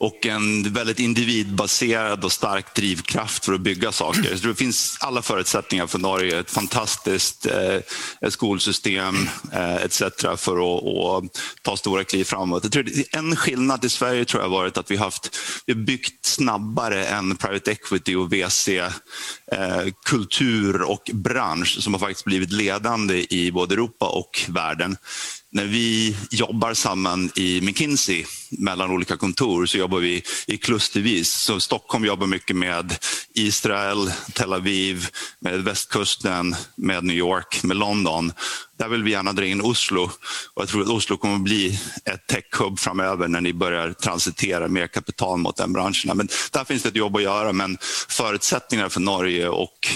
och 0.02 0.26
en 0.26 0.74
väldigt 0.74 1.00
individbaserad 1.00 2.24
och 2.24 2.32
stark 2.32 2.76
drivkraft 2.76 3.46
för 3.46 3.54
att 3.54 3.62
bygga 3.62 3.92
saker. 3.92 4.36
Så 4.36 4.48
det 4.48 4.56
finns 4.56 4.98
alla 5.00 5.22
förutsättningar 5.22 5.88
för 5.88 6.00
Norge, 6.00 6.40
ett 6.40 6.52
fantastiskt 6.52 7.46
eh, 7.46 8.30
skolsystem 8.30 9.30
eh, 9.54 9.76
etc. 9.76 10.04
för 10.38 11.18
att, 11.18 11.24
ta 11.62 11.78
stora 11.78 12.04
kliv 12.04 12.24
framåt. 12.24 12.64
Jag 12.64 12.72
tror 12.72 12.90
en 13.12 13.36
skillnad 13.36 13.86
i 13.86 13.90
Sverige 13.90 14.26
tror 14.26 14.44
jag 14.44 14.50
har 14.50 14.58
varit 14.58 14.78
att 14.78 14.92
vi 14.92 14.98
haft 14.98 15.38
vi 15.66 15.74
har 15.74 15.80
byggt 15.80 16.26
snabbare 16.26 17.06
än 17.06 17.36
private 17.36 17.72
equity 17.72 18.16
och 18.16 18.34
VC 18.34 18.68
eh, 18.68 18.92
kultur 20.06 20.82
och 20.82 21.10
bransch 21.14 21.78
som 21.80 21.94
har 21.94 22.00
faktiskt 22.00 22.26
blivit 22.26 22.52
ledande 22.52 23.26
i 23.30 23.52
både 23.52 23.76
Europa 23.76 24.06
och 24.06 24.46
världen 24.50 24.98
när 25.52 25.66
vi 25.66 26.18
jobbar 26.30 26.74
samman 26.74 27.32
i 27.36 27.62
McKinsey 27.62 28.26
mellan 28.50 28.92
olika 28.92 29.18
kontor 29.18 29.66
så 29.66 29.78
jobbar 29.78 30.00
vi 30.00 30.24
i 30.48 30.58
klustervis. 30.58 31.32
Så 31.32 31.60
Stockholm 31.60 32.06
jobbar 32.06 32.28
mycket 32.28 32.56
med 32.56 32.96
Israel, 33.34 34.12
Tel 34.34 34.54
Aviv, 34.54 35.08
med 35.40 35.64
västkusten, 35.64 36.56
med 36.76 37.04
New 37.04 37.16
York, 37.16 37.64
med 37.64 37.78
London. 37.78 38.34
Där 38.80 38.90
vill 38.90 39.04
vi 39.04 39.12
gärna 39.12 39.34
dra 39.34 39.46
in 39.46 39.62
Oslo 39.62 40.04
och 40.54 40.62
jag 40.62 40.70
tror 40.70 40.82
att 40.82 40.88
Oslo 40.88 41.18
kommer 41.18 41.36
att 41.36 41.42
bli 41.42 41.80
ett 42.06 42.28
tech-hub 42.28 42.80
framöver 42.80 43.28
när 43.28 43.42
ni 43.42 43.54
börjar 43.54 43.94
transitera 43.94 44.68
mer 44.68 44.88
kapital 44.88 45.40
mot 45.40 45.58
den 45.58 45.74
branschen. 45.74 46.18
Men 46.18 46.28
där 46.52 46.64
finns 46.64 46.84
det 46.84 46.90
ett 46.90 46.96
jobb 46.96 47.16
att 47.16 47.24
göra 47.24 47.54
men 47.54 47.78
förutsättningarna 48.10 48.90
för 48.90 49.00
Norge 49.00 49.50
och 49.50 49.88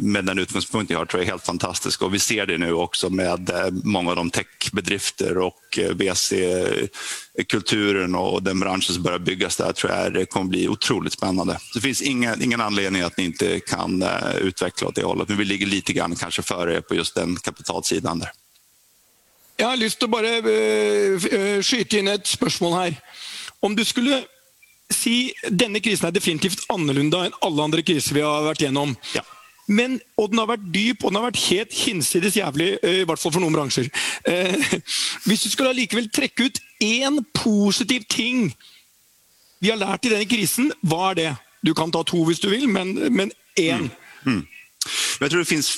med 0.00 0.24
den 0.26 0.38
utgangspunktet 0.42 0.90
jeg 0.90 0.98
har 0.98 1.06
tror 1.06 1.20
jeg 1.20 1.28
er 1.28 1.32
helt 1.36 1.46
fantastisk. 1.46 2.02
Og 2.02 2.12
vi 2.12 2.18
ser 2.18 2.46
det 2.50 2.58
nu 2.58 2.74
også 2.74 3.10
med 3.14 3.50
mange 3.84 4.10
av 4.10 4.16
de 4.18 4.30
tech-bedrifter 4.40 5.38
og 5.38 5.54
WC-kulturen 6.00 6.90
og 8.18 8.42
den 8.42 8.60
bransjen 8.60 8.94
som 8.96 9.02
börjar 9.04 9.22
bygges 9.28 9.56
der, 9.60 9.72
tror 9.72 9.92
jeg 9.94 10.12
det 10.16 10.30
kommer 10.32 10.50
bli 10.56 10.68
utrolig 10.68 11.12
spennende. 11.14 11.56
Det 11.74 11.80
fins 11.84 12.02
ingen, 12.02 12.42
ingen 12.42 12.60
anledning 12.60 13.02
at 13.06 13.16
ni 13.18 13.24
ikke 13.30 13.60
kan 13.70 14.02
utvikle 14.42 14.88
åt 14.90 14.98
det 14.98 15.06
hållet. 15.06 15.28
Men 15.28 15.38
vi 15.38 15.44
ligger 15.44 15.66
lite 15.66 15.92
grann 15.92 16.16
kanskje 16.18 16.42
före 16.42 16.82
på 16.82 16.94
just 16.98 17.14
den 17.14 17.36
kapitalsiden 17.36 18.18
der. 18.26 18.30
Jeg 19.60 19.68
har 19.68 19.76
lyst 19.76 19.98
til 20.00 20.08
å 20.08 20.14
bare 20.16 20.42
skyte 21.62 21.98
inn 22.00 22.08
et 22.08 22.26
spørsmål 22.26 22.72
her. 22.80 22.94
Om 23.60 23.76
du 23.76 23.84
skulle 23.84 24.24
si 24.90 25.32
denne 25.48 25.80
krisen 25.82 26.08
er 26.08 26.14
definitivt 26.14 26.64
annerledes 26.72 27.28
enn 27.28 27.36
alle 27.46 27.66
andre 27.66 27.84
kriser 27.86 28.16
vi 28.16 28.24
har 28.24 28.46
vært 28.48 28.64
gjennom. 28.64 28.96
Ja. 29.14 29.22
Men, 29.70 30.00
og 30.18 30.32
den 30.32 30.40
har 30.42 30.48
vært 30.50 30.66
dyp 30.74 31.04
og 31.04 31.12
den 31.12 31.20
har 31.20 31.28
vært 31.28 31.44
helt 31.44 31.76
hinsides 31.78 32.38
jævlig, 32.40 32.72
eh, 32.82 33.02
i 33.02 33.06
hvert 33.06 33.22
fall 33.22 33.32
for 33.36 33.42
noen 33.42 33.54
bransjer. 33.54 33.86
Eh, 34.26 34.56
hvis 35.28 35.44
du 35.46 35.50
skulle 35.52 35.70
allikevel 35.70 36.10
trekke 36.10 36.48
ut 36.48 36.60
én 36.82 37.20
positiv 37.36 38.08
ting 38.10 38.50
vi 39.60 39.70
har 39.70 39.78
lært 39.78 40.08
i 40.08 40.12
denne 40.12 40.26
krisen, 40.26 40.72
hva 40.82 41.10
er 41.10 41.20
det? 41.20 41.30
Du 41.62 41.74
kan 41.76 41.92
ta 41.92 42.02
to 42.02 42.24
hvis 42.24 42.40
du 42.40 42.48
vil, 42.48 42.66
men 42.66 42.96
én. 43.60 43.90
Mm. 44.24 44.40
Mm. 44.40 44.46
Jeg 45.20 45.30
tror 45.30 45.42
det 45.42 45.50
finns 45.50 45.68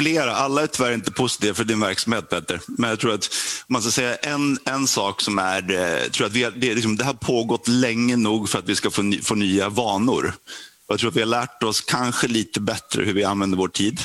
flera. 0.00 0.36
Alla 0.36 0.62
är 0.62 0.66
tyvärr 0.66 0.92
inte 0.92 1.10
positiva 1.10 1.54
för 1.54 1.64
din 1.64 1.80
verksamhet, 1.80 2.28
Petter. 2.28 2.60
Men 2.66 2.90
jag 2.90 3.00
tror 3.00 3.14
att 3.14 3.28
man 3.66 3.82
ska 3.82 3.90
säga 3.90 4.16
en, 4.16 4.58
en 4.64 4.86
sak 4.86 5.20
som 5.20 5.38
är... 5.38 5.72
Eh, 5.72 6.10
tror 6.10 6.26
att 6.26 6.32
vi 6.32 6.42
har, 6.42 6.50
det, 6.50 6.74
liksom, 6.74 6.96
det 6.96 7.04
har 7.04 7.14
pågått 7.14 7.68
länge 7.68 8.16
nog 8.16 8.48
för 8.48 8.58
att 8.58 8.68
vi 8.68 8.76
ska 8.76 8.90
få, 8.90 9.12
få 9.22 9.34
nya 9.34 9.68
vanor. 9.68 10.34
Jag 10.88 10.98
tror 10.98 11.10
att 11.10 11.16
vi 11.16 11.20
har 11.20 11.26
lärt 11.26 11.62
oss 11.62 11.80
kanske 11.80 12.28
lite 12.28 12.60
bättre 12.60 13.04
hur 13.04 13.12
vi 13.12 13.24
använder 13.24 13.58
vår 13.58 13.68
tid. 13.68 14.00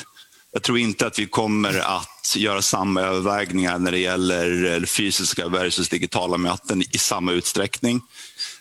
Jag 0.52 0.62
tror 0.62 0.78
inte 0.78 1.06
att 1.06 1.18
vi 1.18 1.26
kommer 1.26 1.78
att 1.78 2.36
göra 2.36 2.62
samma 2.62 3.00
övervägningar 3.00 3.78
när 3.78 3.92
det 3.92 3.98
gäller 3.98 4.86
fysiska 4.86 5.48
versus 5.48 5.88
digitala 5.88 6.36
möten 6.36 6.82
i 6.82 6.98
samma 6.98 7.32
utsträckning. 7.32 8.00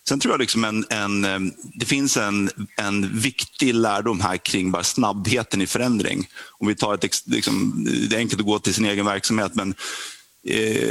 Sen 0.08 0.20
tror 0.20 0.34
jag 0.34 0.40
liksom 0.40 0.64
en, 0.64 0.86
en, 0.90 1.54
det 1.74 1.86
finns 1.86 2.18
en, 2.18 2.50
en 2.78 3.20
viktig 3.20 3.74
lärdom 3.74 4.22
här 4.22 4.38
kring 4.38 4.72
bara 4.72 4.84
snabbheten 4.84 5.62
i 5.62 5.68
förändring. 5.68 6.28
Om 6.60 6.68
vi 6.68 6.76
tar 6.76 6.94
ett, 6.94 7.28
liksom, 7.28 7.86
det 8.10 8.16
är 8.16 8.20
enkelt 8.20 8.42
att 8.42 8.48
gå 8.48 8.60
till 8.60 8.74
sin 8.74 8.86
egen 8.86 9.06
verksamhet 9.06 9.56
men 9.56 9.76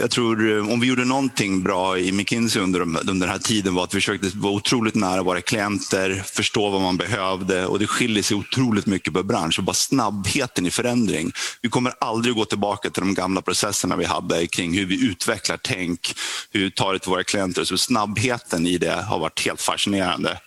jag 0.01 0.11
tror 0.11 0.57
eh, 0.57 0.73
om 0.73 0.81
vi 0.81 0.87
gjorde 0.87 1.05
någonting 1.05 1.63
bra 1.63 1.99
i 1.99 2.13
McKinsey 2.13 2.63
under, 2.63 2.81
under 2.81 3.13
den 3.13 3.29
här 3.29 3.39
tiden 3.39 3.75
var 3.75 3.85
att 3.85 3.95
vi 3.95 4.01
försökte 4.01 4.31
vara 4.35 4.53
otroligt 4.53 4.95
nära 4.95 5.23
våra 5.23 5.41
klienter, 5.41 6.23
förstå 6.25 6.71
vad 6.71 6.81
man 6.81 6.97
behövde 6.97 7.67
och 7.67 7.79
det 7.79 7.87
skiljer 7.87 8.23
sig 8.23 8.37
otroligt 8.37 8.87
mycket 8.87 9.13
på 9.13 9.23
bransch. 9.23 9.59
Och 9.59 9.65
bara 9.65 9.75
snabbheten 9.75 10.67
i 10.67 10.71
förändring. 10.71 11.33
Vi 11.63 11.69
kommer 11.69 11.93
aldrig 12.01 12.35
gå 12.35 12.45
tillbaka 12.45 12.91
till 12.91 13.03
de 13.03 13.15
gamla 13.15 13.43
processerna 13.43 13.97
vi 13.97 14.05
hade 14.05 14.47
kring 14.47 14.79
hur 14.79 14.87
vi 14.87 15.07
utvecklar 15.07 15.59
tänk, 15.63 16.15
hur 16.51 16.61
vi 16.61 16.71
tar 16.71 16.93
det 16.93 16.99
till 16.99 17.11
våra 17.11 17.25
klienter. 17.25 17.65
Så 17.65 17.79
snabbheten 17.79 18.67
i 18.67 18.79
det 18.79 19.05
har 19.09 19.19
varit 19.19 19.47
helt 19.47 19.61
fascinerande. 19.61 20.39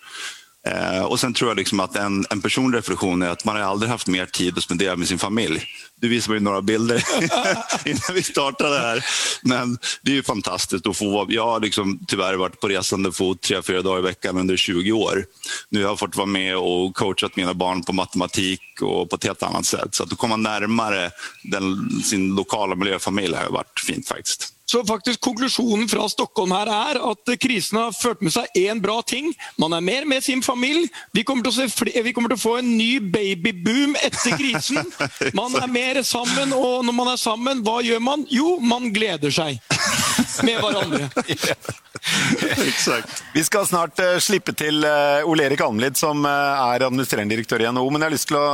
Eh, 0.67 1.03
och 1.03 1.19
sen 1.19 1.33
tror 1.33 1.49
jag 1.49 1.57
liksom 1.57 1.79
att 1.79 1.95
en, 1.95 2.25
en 2.29 2.41
personlig 2.41 2.77
reflektion 2.77 3.21
är 3.21 3.29
att 3.29 3.45
man 3.45 3.55
har 3.55 3.63
aldrig 3.63 3.91
haft 3.91 4.07
mer 4.07 4.25
tid 4.25 4.57
att 4.57 4.63
spendera 4.63 4.95
med 4.95 5.07
sin 5.07 5.19
familj. 5.19 5.65
Du 6.01 6.07
visade 6.07 6.33
mig 6.33 6.41
några 6.41 6.61
bilder 6.61 7.03
innan 7.85 8.13
vi 8.13 8.23
startade 8.23 8.79
här. 8.79 9.05
Men 9.41 9.77
det 10.01 10.11
är 10.11 10.15
ju 10.15 10.23
fantastiskt 10.23 10.87
att 10.87 10.97
få 10.97 11.25
Jag 11.29 11.45
har 11.45 11.59
liksom 11.59 11.99
tyvärr 12.07 12.33
varit 12.33 12.59
på 12.59 12.67
resande 12.67 13.11
fot 13.11 13.41
tre, 13.41 13.61
fyra 13.61 13.81
dagar 13.81 13.99
i 13.99 14.01
veckan 14.01 14.37
under 14.37 14.57
20 14.57 14.91
år. 14.91 15.25
Nu 15.69 15.83
har 15.83 15.89
jag 15.89 15.99
fått 15.99 16.15
vara 16.15 16.27
med 16.27 16.57
och 16.57 16.95
coachat 16.95 17.35
mina 17.35 17.53
barn 17.53 17.83
på 17.83 17.93
matematik 17.93 18.61
och 18.81 19.09
på 19.09 19.15
ett 19.15 19.23
helt 19.23 19.43
annat 19.43 19.65
sätt. 19.65 19.95
Så 19.95 20.03
att 20.03 20.17
komma 20.17 20.35
närmare 20.35 21.11
den, 21.43 21.89
sin 22.03 22.35
lokala 22.35 22.75
miljöfamilj 22.75 23.35
har 23.35 23.49
varit 23.49 23.79
fint 23.87 24.07
faktiskt. 24.07 24.56
Så 24.71 24.81
faktisk 24.85 25.21
Konklusjonen 25.23 25.87
fra 25.87 26.09
Stockholm 26.11 26.51
her 26.51 26.67
er 26.67 26.97
at 27.11 27.29
krisen 27.39 27.79
har 27.79 27.93
ført 27.95 28.19
med 28.25 28.33
seg 28.35 28.51
én 28.59 28.81
bra 28.83 28.97
ting. 29.07 29.29
Man 29.55 29.71
er 29.77 29.83
mer 29.83 30.07
med 30.09 30.25
sin 30.25 30.43
familie. 30.43 30.89
Vi 31.15 31.23
kommer, 31.23 31.47
vi 31.47 32.11
kommer, 32.11 32.33
til 32.33 32.35
å 32.35 32.41
få 32.41 32.57
en 32.59 32.73
ny 32.75 32.97
babyboom 32.99 33.95
etter 34.03 34.35
krisen. 34.35 34.91
Man 35.37 35.55
er 35.55 35.71
mer 35.71 36.01
sammen, 36.03 36.51
og 36.51 36.83
når 36.83 36.97
man 36.99 37.13
er 37.13 37.21
sammen, 37.21 37.63
hva 37.63 37.79
gjør 37.85 38.03
man? 38.03 38.27
Jo, 38.27 38.57
man 38.59 38.91
gleder 38.91 39.31
seg 39.31 39.61
med 40.43 40.59
hverandre. 40.59 41.07
Exakt. 42.67 43.23
Vi 43.33 43.43
skal 43.47 43.65
snart 43.67 43.99
uh, 44.03 44.17
slippe 44.23 44.53
til 44.57 44.83
uh, 44.83 45.23
Ole 45.27 45.47
Erik 45.47 45.63
Almlid, 45.63 45.97
som 45.99 46.27
uh, 46.27 46.73
er 46.73 46.85
administrerende 46.85 47.35
direktør 47.35 47.63
i 47.63 47.71
NHO. 47.71 47.87
Men 47.87 48.03
jeg 48.03 48.09
har 48.09 48.17
lyst 48.17 48.31
til 48.31 48.39
å 48.39 48.47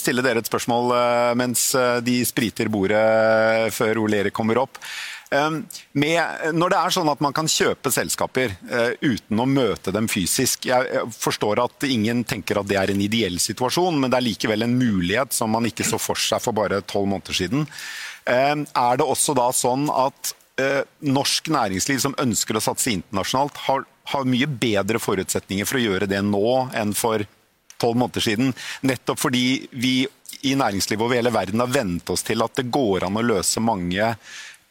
stille 0.00 0.24
dere 0.24 0.40
et 0.40 0.48
spørsmål 0.48 0.92
mens 1.38 1.70
de 2.04 2.20
spriter 2.26 2.70
bordet 2.72 3.70
før 3.76 4.00
Ole 4.04 4.24
Erik 4.24 4.36
kommer 4.36 4.64
opp. 4.64 4.80
Ehm, 5.30 5.60
med, 5.92 6.22
når 6.58 6.72
det 6.72 6.78
er 6.80 6.94
sånn 6.94 7.08
at 7.12 7.20
man 7.22 7.34
kan 7.34 7.46
kjøpe 7.50 7.92
selskaper 7.94 8.56
uh, 8.66 8.96
uten 8.98 9.38
å 9.38 9.46
møte 9.46 9.92
dem 9.94 10.08
fysisk 10.10 10.66
Jeg 10.66 11.04
forstår 11.14 11.62
at 11.62 11.86
ingen 11.86 12.24
tenker 12.26 12.58
at 12.58 12.66
det 12.66 12.78
er 12.80 12.90
en 12.90 13.04
ideell 13.04 13.38
situasjon, 13.38 14.00
men 14.00 14.10
det 14.10 14.18
er 14.18 14.26
likevel 14.26 14.66
en 14.66 14.74
mulighet 14.74 15.36
som 15.36 15.54
man 15.54 15.68
ikke 15.70 15.86
så 15.86 16.00
for 16.02 16.18
seg 16.18 16.42
for 16.42 16.56
bare 16.56 16.82
tolv 16.82 17.12
måneder 17.12 17.38
siden. 17.42 17.68
Uh, 18.26 18.66
er 18.66 18.98
det 18.98 19.06
også 19.06 19.36
da 19.38 19.46
sånn 19.54 19.86
at 19.94 20.34
uh, 20.62 20.82
norsk 21.06 21.52
næringsliv 21.54 22.02
som 22.02 22.18
ønsker 22.18 22.58
å 22.58 22.66
satse 22.66 22.90
internasjonalt, 22.90 23.62
har, 23.68 23.86
har 24.10 24.30
mye 24.34 24.50
bedre 24.50 24.98
forutsetninger 24.98 25.68
for 25.68 25.78
å 25.78 25.86
gjøre 25.86 26.10
det 26.10 26.24
nå 26.26 26.56
enn 26.74 26.96
for 26.98 27.22
tolv 27.78 28.02
måneder 28.02 28.26
siden? 28.26 28.50
Nettopp 28.82 29.22
fordi 29.28 29.46
vi 29.70 30.00
i 30.42 30.54
næringslivet 30.58 31.04
over 31.04 31.18
hele 31.18 31.32
verden 31.34 31.62
har 31.62 31.70
vent 31.70 32.10
oss 32.10 32.22
til 32.26 32.42
at 32.42 32.58
det 32.58 32.70
går 32.72 33.06
an 33.06 33.18
å 33.18 33.26
løse 33.26 33.62
mange 33.62 34.14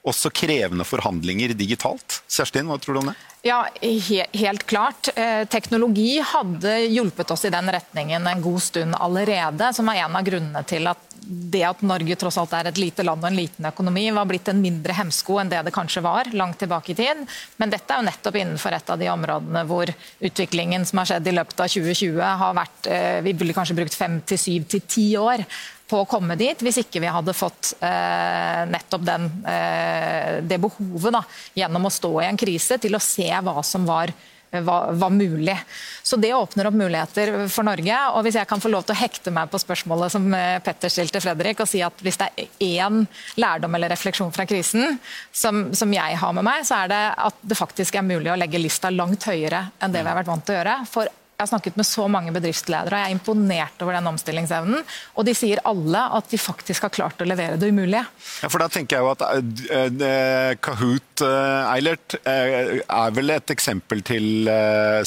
også 0.09 0.31
krevende 0.33 0.85
forhandlinger 0.87 1.53
digitalt. 1.57 2.21
Kjerstin, 2.29 2.69
hva 2.69 2.79
tror 2.81 2.97
du 2.97 3.01
om 3.03 3.11
det? 3.11 3.17
Ja, 3.45 3.61
he 3.79 4.25
helt 4.35 4.65
klart. 4.67 5.11
Eh, 5.15 5.45
teknologi 5.47 6.19
hadde 6.19 6.73
hjulpet 6.91 7.31
oss 7.31 7.45
i 7.47 7.53
den 7.53 7.71
retningen 7.71 8.27
en 8.27 8.41
god 8.43 8.59
stund 8.65 8.97
allerede, 8.99 9.71
som 9.73 9.87
var 9.87 10.01
en 10.01 10.17
av 10.19 10.25
grunnene 10.27 10.63
til 10.67 10.89
at 10.91 11.08
det 11.29 11.61
at 11.67 11.81
Norge 11.85 12.15
tross 12.17 12.39
alt 12.41 12.53
er 12.57 12.71
et 12.71 12.79
lite 12.81 13.03
land 13.05 13.21
og 13.21 13.29
en 13.29 13.37
liten 13.37 13.67
økonomi, 13.69 14.07
var 14.15 14.25
blitt 14.29 14.49
en 14.49 14.61
mindre 14.61 14.95
hemsko 14.97 15.37
enn 15.41 15.51
det 15.51 15.61
det 15.67 15.73
kanskje 15.75 16.01
var 16.01 16.31
langt 16.33 16.57
tilbake 16.63 16.95
i 16.95 16.97
tid. 16.97 17.21
Men 17.61 17.69
dette 17.69 17.93
er 17.93 18.01
jo 18.01 18.07
nettopp 18.07 18.39
innenfor 18.39 18.73
et 18.73 18.89
av 18.89 19.01
de 19.01 19.09
områdene 19.13 19.65
hvor 19.69 19.91
utviklingen 20.25 20.87
som 20.89 21.01
har 21.01 21.11
skjedd 21.11 21.29
i 21.29 21.35
løpet 21.37 21.61
av 21.65 21.73
2020 21.75 22.23
har 22.41 22.55
vært 22.57 22.89
eh, 22.89 23.19
Vi 23.25 23.35
ville 23.37 23.53
kanskje 23.53 23.77
brukt 23.77 23.97
fem 23.97 24.17
til 24.25 24.41
syv 24.41 24.65
til 24.73 24.87
ti 24.89 25.05
år 25.21 25.45
på 25.89 26.01
å 26.03 26.09
komme 26.09 26.37
dit, 26.37 26.59
hvis 26.61 26.81
ikke 26.83 27.01
vi 27.01 27.09
hadde 27.09 27.33
fått 27.33 27.73
eh, 27.81 28.65
nettopp 28.69 29.05
den, 29.05 29.29
eh, 29.49 30.39
det 30.45 30.59
behovet 30.61 31.15
da, 31.15 31.23
gjennom 31.57 31.87
å 31.89 31.93
stå 31.93 32.11
i 32.21 32.27
en 32.27 32.37
krise, 32.37 32.77
til 32.81 32.97
å 32.97 33.01
se 33.01 33.25
hva 33.25 33.57
som 33.65 33.87
var, 33.89 34.13
var, 34.51 34.91
var, 34.91 35.09
mulig. 35.09 35.57
Så 36.03 36.15
Det 36.15 36.33
åpner 36.33 36.67
opp 36.67 36.73
muligheter 36.73 37.47
for 37.49 37.67
Norge. 37.67 37.97
og 38.13 38.23
Hvis 38.25 38.39
jeg 38.39 38.49
kan 38.49 38.61
få 38.61 38.71
lov 38.71 38.87
til 38.87 38.95
å 38.95 38.99
hekte 38.99 39.33
meg 39.33 39.51
på 39.51 39.61
spørsmålet 39.61 40.13
som 40.15 40.25
eh, 40.33 40.57
Petter 40.65 40.89
stilte 40.89 41.21
Fredrik, 41.21 41.61
og 41.61 41.69
si 41.69 41.83
at 41.85 42.01
hvis 42.01 42.17
det 42.21 42.29
er 42.33 42.65
én 42.65 43.03
lærdom 43.37 43.75
eller 43.77 43.93
refleksjon 43.93 44.33
fra 44.33 44.47
krisen 44.49 44.97
som, 45.31 45.69
som 45.77 45.93
jeg 45.93 46.17
har 46.17 46.33
med 46.35 46.47
meg, 46.47 46.65
så 46.65 46.83
er 46.83 46.93
det 46.93 47.03
at 47.29 47.45
det 47.45 47.59
faktisk 47.59 47.99
er 47.99 48.07
mulig 48.07 48.31
å 48.33 48.39
legge 48.39 48.61
lista 48.61 48.89
langt 48.93 49.29
høyere 49.29 49.67
enn 49.79 49.93
det 49.93 50.03
vi 50.03 50.11
har 50.11 50.19
vært 50.21 50.33
vant 50.33 50.45
til 50.45 50.57
å 50.57 50.61
gjøre. 50.61 50.77
for 50.89 51.18
jeg 51.39 51.45
har 51.45 51.51
snakket 51.53 51.77
med 51.79 51.87
så 51.87 52.03
mange 52.11 52.33
bedriftsledere 52.35 52.97
og 52.97 52.99
jeg 52.99 53.07
er 53.07 53.15
imponert 53.15 53.83
over 53.85 53.95
den 53.95 54.09
omstillingsevnen. 54.11 54.81
Og 55.15 55.23
de 55.23 55.33
sier 55.37 55.61
alle 55.69 56.01
at 56.17 56.27
de 56.27 56.39
faktisk 56.41 56.83
har 56.83 56.91
klart 56.91 57.23
å 57.23 57.27
levere 57.27 57.55
det 57.55 57.69
umulige. 57.71 58.01
Ja, 58.43 58.49
for 58.51 58.59
da 58.59 58.67
tenker 58.73 58.97
jeg 58.97 59.05
jo 59.05 59.13
at 59.13 59.23
uh, 59.23 60.51
Kahoot, 60.59 61.23
uh, 61.23 61.71
Eilert, 61.71 62.17
er 62.27 63.15
vel 63.15 63.31
et 63.37 63.55
eksempel 63.55 64.03
til 64.03 64.49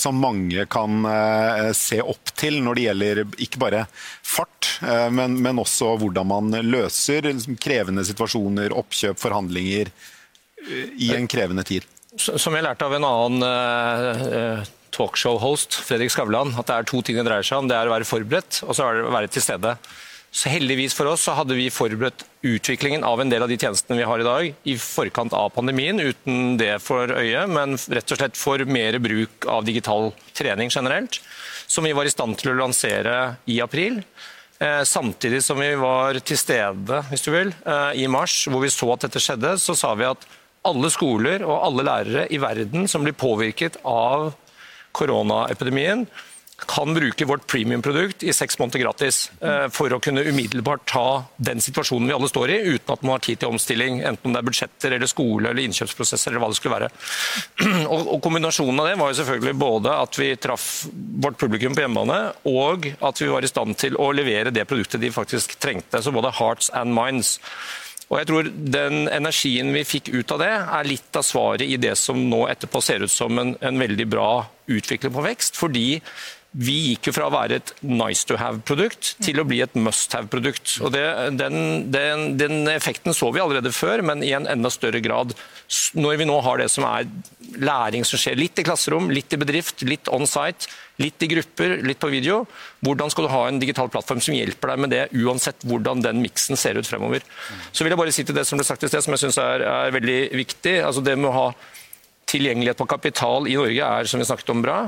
som 0.01 0.17
mange 0.21 0.65
kan 0.73 1.05
se 1.77 1.99
opp 2.01 2.33
til 2.39 2.59
når 2.65 2.79
det 2.79 2.85
gjelder 2.87 3.21
ikke 3.45 3.61
bare 3.61 3.83
fart, 3.93 4.69
men, 5.13 5.37
men 5.45 5.61
også 5.61 5.93
hvordan 6.01 6.29
man 6.31 6.59
løser 6.65 7.27
liksom, 7.29 7.59
krevende 7.61 8.05
situasjoner, 8.07 8.75
oppkjøp, 8.77 9.21
forhandlinger 9.21 9.91
i 10.97 11.11
en 11.17 11.29
krevende 11.31 11.65
tid. 11.69 11.87
Som 12.17 12.57
jeg 12.57 12.65
lærte 12.65 12.87
av 12.89 12.97
en 12.97 13.09
annen 13.09 14.71
talkshow-host, 14.95 15.81
Fredrik 15.87 16.13
Skavlan, 16.15 16.55
at 16.59 16.69
det 16.69 16.79
er 16.79 16.89
to 16.89 17.03
ting 17.03 17.19
det 17.19 17.27
dreier 17.29 17.47
seg 17.47 17.63
om. 17.63 17.69
Det 17.71 17.77
er 17.79 17.91
å 17.91 17.95
være 17.95 18.09
forberedt, 18.09 18.63
og 18.67 18.77
så 18.77 18.87
er 18.87 18.99
det 18.99 19.07
å 19.09 19.15
være 19.15 19.31
til 19.33 19.45
stede. 19.45 19.77
Så 20.33 20.49
Heldigvis 20.49 20.95
for 20.97 21.11
oss 21.11 21.27
så 21.27 21.35
hadde 21.37 21.57
vi 21.59 21.67
forberedt 21.69 22.25
utviklingen 22.49 23.05
av 23.05 23.21
en 23.21 23.29
del 23.29 23.45
av 23.45 23.51
de 23.53 23.59
tjenestene 23.61 23.99
vi 23.99 24.07
har 24.09 24.23
i 24.23 24.25
dag, 24.25 24.47
i 24.65 24.77
forkant 24.81 25.35
av 25.37 25.51
pandemien, 25.53 26.01
uten 26.01 26.57
det 26.61 26.79
for 26.81 27.13
øye, 27.13 27.45
men 27.53 27.77
rett 27.77 28.15
og 28.15 28.21
slett 28.21 28.41
for 28.41 28.65
mer 28.65 28.97
bruk 29.05 29.45
av 29.53 29.67
digital 29.69 30.09
trening 30.33 30.73
generelt, 30.73 31.21
som 31.69 31.85
vi 31.85 31.93
var 31.97 32.09
i 32.09 32.15
stand 32.15 32.41
til 32.41 32.55
å 32.55 32.61
lansere 32.63 33.19
i 33.53 33.61
april. 33.61 34.01
Eh, 34.63 34.83
samtidig 34.89 35.43
som 35.45 35.61
vi 35.61 35.75
var 35.77 36.17
til 36.25 36.41
stede 36.41 37.03
hvis 37.11 37.27
du 37.27 37.33
vil, 37.35 37.53
eh, 37.67 38.05
i 38.05 38.09
mars, 38.09 38.47
hvor 38.49 38.65
vi 38.65 38.73
så 38.73 38.93
at 38.95 39.05
dette 39.05 39.21
skjedde, 39.21 39.57
så 39.61 39.77
sa 39.77 39.93
vi 39.99 40.09
at 40.09 40.25
alle 40.65 40.89
skoler 40.95 41.43
og 41.45 41.61
alle 41.67 41.85
lærere 41.85 42.25
i 42.31 42.39
verden 42.41 42.89
som 42.89 43.05
blir 43.05 43.17
påvirket 43.19 43.81
av 43.85 44.31
koronaepidemien 44.97 46.07
kan 46.67 46.95
bruke 46.95 47.25
vårt 47.25 47.47
premiumprodukt 47.47 48.23
i 48.23 48.33
seks 48.33 48.59
måneder 48.59 48.83
gratis 48.85 49.33
eh, 49.41 49.67
for 49.73 49.93
å 49.93 49.99
kunne 50.03 50.23
umiddelbart 50.23 50.85
ta 50.89 51.25
den 51.37 51.61
situasjonen 51.63 52.09
vi 52.09 52.15
alle 52.15 52.31
står 52.31 52.53
i, 52.55 52.59
uten 52.77 52.95
at 52.95 53.03
man 53.03 53.17
har 53.17 53.25
tid 53.27 53.43
til 53.43 53.53
omstilling, 53.53 54.01
enten 54.07 54.31
om 54.31 54.37
det 54.37 54.43
er 54.43 54.49
budsjetter 54.49 54.97
eller 54.97 55.11
skole 55.11 55.51
eller 55.51 55.65
innkjøpsprosesser 55.65 56.33
eller 56.33 56.45
hva 56.45 56.53
det 56.53 56.61
skulle 56.61 56.79
være. 56.79 56.91
Og, 57.97 58.17
Kombinasjonen 58.23 58.83
av 58.83 58.91
det 58.91 58.97
var 59.01 59.13
jo 59.13 59.19
selvfølgelig 59.21 59.59
både 59.59 59.99
at 60.07 60.19
vi 60.21 60.31
traff 60.39 60.69
vårt 61.27 61.41
publikum 61.41 61.77
på 61.77 61.85
hjemmebane, 61.85 62.21
og 62.49 62.91
at 63.03 63.23
vi 63.23 63.31
var 63.33 63.45
i 63.45 63.51
stand 63.51 63.79
til 63.83 63.99
å 63.99 64.13
levere 64.15 64.55
det 64.55 64.67
produktet 64.71 65.03
de 65.03 65.13
faktisk 65.15 65.59
trengte. 65.63 66.03
Så 66.03 66.15
både 66.15 66.35
hearts 66.39 66.71
and 66.79 66.95
minds. 66.95 67.39
Og 68.13 68.19
jeg 68.21 68.29
tror 68.29 68.49
Den 68.53 69.07
energien 69.09 69.73
vi 69.73 69.87
fikk 69.89 70.13
ut 70.13 70.35
av 70.35 70.43
det, 70.45 70.53
er 70.53 70.89
litt 70.89 71.17
av 71.17 71.25
svaret 71.25 71.65
i 71.65 71.81
det 71.81 71.95
som 71.97 72.19
nå 72.29 72.45
etterpå 72.53 72.83
ser 72.85 73.07
ut 73.07 73.13
som 73.13 73.39
en, 73.41 73.55
en 73.65 73.81
veldig 73.81 74.07
bra 74.13 74.45
utvikling 74.69 75.15
på 75.15 75.25
vekst. 75.25 75.57
fordi 75.57 76.03
vi 76.53 76.75
gikk 76.91 77.09
jo 77.09 77.15
fra 77.17 77.31
å 77.31 77.33
være 77.33 77.57
et 77.61 77.71
nice 77.81 78.27
to 78.29 78.37
have-produkt 78.37 79.15
til 79.25 79.41
å 79.41 79.47
bli 79.49 79.63
et 79.65 79.77
must 79.79 80.13
have-produkt. 80.13 80.75
Og 80.85 80.93
det, 80.93 81.05
den, 81.41 81.89
den, 81.95 82.27
den, 82.41 82.57
effekten 82.69 83.17
så 83.17 83.31
vi 83.33 83.41
allerede 83.41 83.73
før, 83.73 84.05
men 84.05 84.25
i 84.25 84.35
en 84.37 84.49
enda 84.51 84.71
større 84.73 85.01
grad 85.05 85.33
når 85.97 86.21
vi 86.21 86.29
nå 86.29 86.37
har 86.45 86.61
det 86.61 86.69
som 86.69 86.85
er 86.85 87.09
læring 87.57 88.05
som 88.05 88.21
skjer 88.21 88.37
litt 88.37 88.61
i 88.61 88.67
klasserom, 88.69 89.09
litt 89.13 89.33
i 89.33 89.41
bedrift, 89.41 89.81
litt 89.89 90.11
on 90.13 90.29
site, 90.29 90.69
litt 91.01 91.25
i 91.25 91.31
grupper, 91.33 91.79
litt 91.89 92.01
på 92.03 92.13
video. 92.13 92.43
Hvordan 92.85 93.13
skal 93.13 93.27
du 93.27 93.33
ha 93.33 93.43
en 93.49 93.61
digital 93.63 93.89
plattform 93.93 94.21
som 94.25 94.37
hjelper 94.37 94.75
deg 94.75 94.85
med 94.85 94.93
det, 94.93 95.03
uansett 95.17 95.65
hvordan 95.65 96.05
den 96.05 96.21
miksen 96.21 96.61
ser 96.61 96.77
ut 96.77 96.89
fremover. 96.89 97.25
Så 97.73 97.85
vil 97.85 97.95
jeg 97.95 98.03
bare 98.03 98.13
si 98.13 98.29
til 98.29 98.37
det 98.37 98.45
som 98.49 98.61
ble 98.61 98.69
sagt 98.69 98.85
i 98.85 98.93
sted, 98.93 99.05
som 99.05 99.17
jeg 99.17 99.25
syns 99.25 99.41
er, 99.41 99.65
er 99.65 99.97
veldig 99.97 100.21
viktig. 100.37 100.83
altså 100.85 101.05
det 101.05 101.17
med 101.17 101.33
å 101.33 101.39
ha 101.39 101.47
tilgjengelighet 102.33 102.81
på 102.81 102.89
kapital 102.91 103.49
i 103.51 103.59
Norge 103.59 103.91
er 103.99 104.09
som 104.09 104.23
vi 104.23 104.29
snakket 104.29 104.55
om 104.55 104.63
bra. 104.65 104.79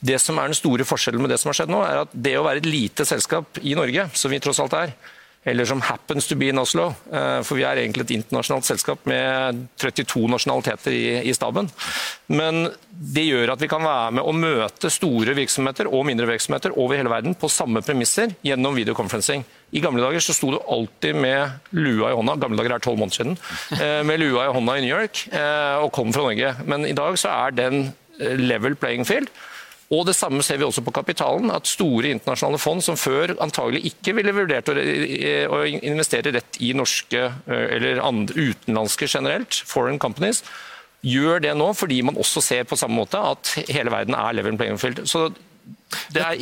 Det 0.00 0.18
som 0.22 0.38
er 0.38 0.50
den 0.50 0.58
store 0.58 0.86
forskjellen 0.88 1.24
med 1.24 1.32
det 1.32 1.40
som 1.42 1.50
har 1.50 1.60
skjedd 1.60 1.72
nå, 1.72 1.80
er 1.86 2.04
at 2.04 2.12
det 2.12 2.36
å 2.38 2.44
være 2.46 2.62
et 2.62 2.68
lite 2.68 3.08
selskap 3.08 3.62
i 3.64 3.74
Norge, 3.78 4.10
som 4.14 4.32
vi 4.32 4.42
tross 4.42 4.60
alt 4.62 4.76
er, 4.78 4.94
eller 5.44 5.64
som 5.64 5.80
happens 5.80 6.26
to 6.28 6.36
be 6.36 6.50
in 6.52 6.60
Oslo, 6.60 6.90
eh, 7.12 7.40
for 7.46 7.56
vi 7.56 7.64
er 7.64 7.80
egentlig 7.80 8.04
et 8.04 8.16
internasjonalt 8.18 8.66
selskap 8.68 9.06
med 9.08 9.62
32 9.80 10.26
nasjonaliteter 10.28 10.92
i, 10.92 11.04
i 11.30 11.34
staben. 11.36 11.70
Men 12.28 12.66
det 12.90 13.24
gjør 13.24 13.54
at 13.54 13.62
vi 13.62 13.70
kan 13.72 13.84
være 13.84 14.18
med 14.18 14.26
å 14.28 14.36
møte 14.36 14.92
store 14.92 15.32
virksomheter 15.38 15.88
og 15.88 16.04
mindre 16.10 16.28
virksomheter 16.28 16.76
over 16.76 17.00
hele 17.00 17.12
verden 17.12 17.38
på 17.40 17.48
samme 17.48 17.80
premisser 17.86 18.36
gjennom 18.44 18.76
videoconferencing. 18.76 19.46
I 19.70 19.82
gamle 19.82 20.02
dager 20.02 20.22
så 20.24 20.34
sto 20.34 20.50
du 20.50 20.58
alltid 20.58 21.18
med 21.22 21.70
lua 21.76 22.10
i 22.10 22.16
hånda, 22.18 22.34
gamle 22.42 22.58
dager 22.58 22.74
er 22.74 22.82
tolv 22.82 22.98
måneder 22.98 23.20
siden, 23.20 23.36
eh, 23.78 24.00
med 24.06 24.22
lua 24.22 24.48
i 24.48 24.54
hånda 24.56 24.76
i 24.76 24.82
New 24.86 24.90
York 24.90 25.26
eh, 25.30 25.76
og 25.84 25.92
kom 25.94 26.10
fra 26.14 26.26
Norge. 26.26 26.56
Men 26.66 26.88
i 26.88 26.96
dag 26.96 27.18
så 27.20 27.30
er 27.46 27.54
den 27.54 27.84
eh, 28.18 28.34
level 28.40 28.74
playing 28.78 29.06
field. 29.06 29.30
Og 29.90 30.04
Det 30.06 30.14
samme 30.14 30.42
ser 30.46 30.60
vi 30.60 30.62
også 30.62 30.84
på 30.86 30.94
kapitalen. 30.94 31.50
at 31.50 31.66
Store 31.66 32.12
internasjonale 32.14 32.60
fond 32.62 32.82
som 32.82 32.98
før 32.98 33.32
antagelig 33.42 33.88
ikke 33.90 34.14
ville 34.14 34.34
vurdert 34.36 34.70
å 34.70 35.64
investere 35.66 36.30
rett 36.36 36.60
i 36.62 36.70
norske 36.78 37.24
eller 37.50 37.98
andre, 37.98 38.52
utenlandske 38.52 39.08
generelt, 39.10 39.50
foreign 39.66 39.98
companies, 39.98 40.44
gjør 41.02 41.42
det 41.42 41.56
nå 41.58 41.72
fordi 41.74 42.04
man 42.06 42.18
også 42.22 42.42
ser 42.44 42.68
på 42.70 42.78
samme 42.78 43.00
måte 43.00 43.18
at 43.18 43.50
hele 43.66 43.90
verden 43.90 44.14
er 44.14 44.36
level 44.38 44.60
playing 44.60 44.78
field. 44.78 45.02
Så 45.10 45.32
Det 46.14 46.22
er 46.22 46.38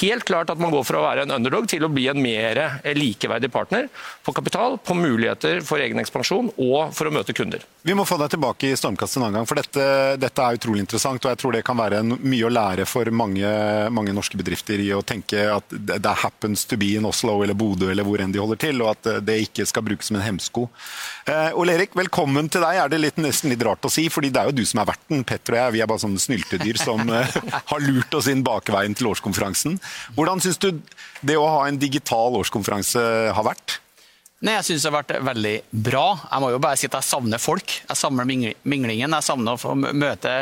helt 0.00 0.26
klart 0.28 0.50
at 0.52 0.60
man 0.60 0.72
går 0.74 0.84
fra 0.86 1.00
å 1.00 1.06
være 1.06 1.26
en 1.26 1.34
underdog 1.36 1.68
til 1.70 1.86
å 1.86 1.90
bli 1.92 2.06
en 2.10 2.20
mer 2.22 2.60
likeverdig 2.96 3.50
partner 3.52 3.88
på 4.26 4.34
kapital, 4.36 4.78
på 4.78 4.96
muligheter 4.98 5.62
for 5.66 5.82
egen 5.82 6.00
ekspansjon 6.02 6.52
og 6.54 6.94
for 6.96 7.08
å 7.08 7.14
møte 7.14 7.34
kunder. 7.36 7.64
Vi 7.86 7.94
må 7.94 8.06
få 8.08 8.18
deg 8.18 8.32
tilbake 8.34 8.72
i 8.72 8.76
Stormkast 8.78 9.18
en 9.18 9.26
annen 9.26 9.40
gang, 9.40 9.48
for 9.48 9.60
dette, 9.60 9.86
dette, 10.18 10.42
er 10.42 10.58
utrolig 10.58 10.82
interessant. 10.82 11.22
og 11.22 11.32
Jeg 11.32 11.40
tror 11.42 11.54
det 11.54 11.64
kan 11.66 11.78
være 11.78 12.02
mye 12.02 12.48
å 12.48 12.52
lære 12.52 12.86
for 12.88 13.10
mange, 13.14 13.50
mange, 13.94 14.14
norske 14.16 14.38
bedrifter 14.38 14.82
i 14.82 14.90
å 14.96 15.04
tenke 15.06 15.44
at 15.52 15.70
det 15.70 16.16
happens 16.22 16.64
to 16.66 16.78
be 16.80 16.94
in 16.98 17.06
Oslo 17.06 17.38
eller 17.44 17.54
Bodø 17.58 17.90
eller 17.92 18.06
hvor 18.06 18.22
enn 18.22 18.34
de 18.34 18.42
holder 18.42 18.60
til, 18.66 18.82
og 18.82 18.96
at 18.96 19.22
det 19.26 19.38
ikke 19.46 19.68
skal 19.68 19.86
brukes 19.86 20.10
som 20.10 20.18
en 20.18 20.26
hemsko. 20.26 20.66
Eh, 21.30 21.58
Ole 21.58 21.76
Erik, 21.76 21.94
velkommen 21.98 22.50
til 22.52 22.64
deg. 22.64 22.80
Er 22.82 22.90
det 22.90 23.00
litt, 23.02 23.22
nesten 23.22 23.50
litt 23.52 23.62
rart 23.66 23.86
å 23.86 23.92
si, 23.92 24.08
fordi 24.12 24.32
det 24.34 24.42
er 24.42 24.50
jo 24.50 24.58
du 24.58 24.64
som 24.66 24.82
er 24.82 24.90
verten. 24.90 25.24
Petter 25.26 25.56
og 25.56 25.60
jeg 25.60 25.76
vi 25.76 25.82
er 25.84 25.90
bare 25.90 26.02
sånne 26.02 26.22
snyltedyr 26.22 26.82
som 26.82 27.02
eh, 27.06 27.38
har 27.70 27.86
lurt 27.86 28.18
oss 28.18 28.30
inn 28.32 28.44
bakveien 28.46 28.94
til 28.98 29.10
årskonferansen. 29.10 29.78
Hvordan 30.16 30.42
syns 30.44 30.60
du 30.62 30.70
det 31.26 31.36
å 31.38 31.48
ha 31.48 31.66
en 31.68 31.80
digital 31.80 32.38
årskonferanse 32.40 33.02
har 33.36 33.46
vært? 33.46 33.80
Nei, 34.44 34.58
Jeg 34.58 34.66
syns 34.68 34.84
det 34.84 34.90
har 34.90 34.98
vært 34.98 35.16
veldig 35.24 35.56
bra. 35.88 36.06
Jeg 36.28 36.42
må 36.44 36.52
jo 36.52 36.62
bare 36.62 36.76
si 36.76 36.88
at 36.90 36.98
jeg 36.98 37.08
savner 37.08 37.40
folk. 37.40 37.78
Jeg 37.88 37.96
savner 37.96 38.28
minglingen. 38.28 39.16
Jeg 39.16 39.24
savner 39.24 39.56
å 39.56 39.74
møte 39.76 40.32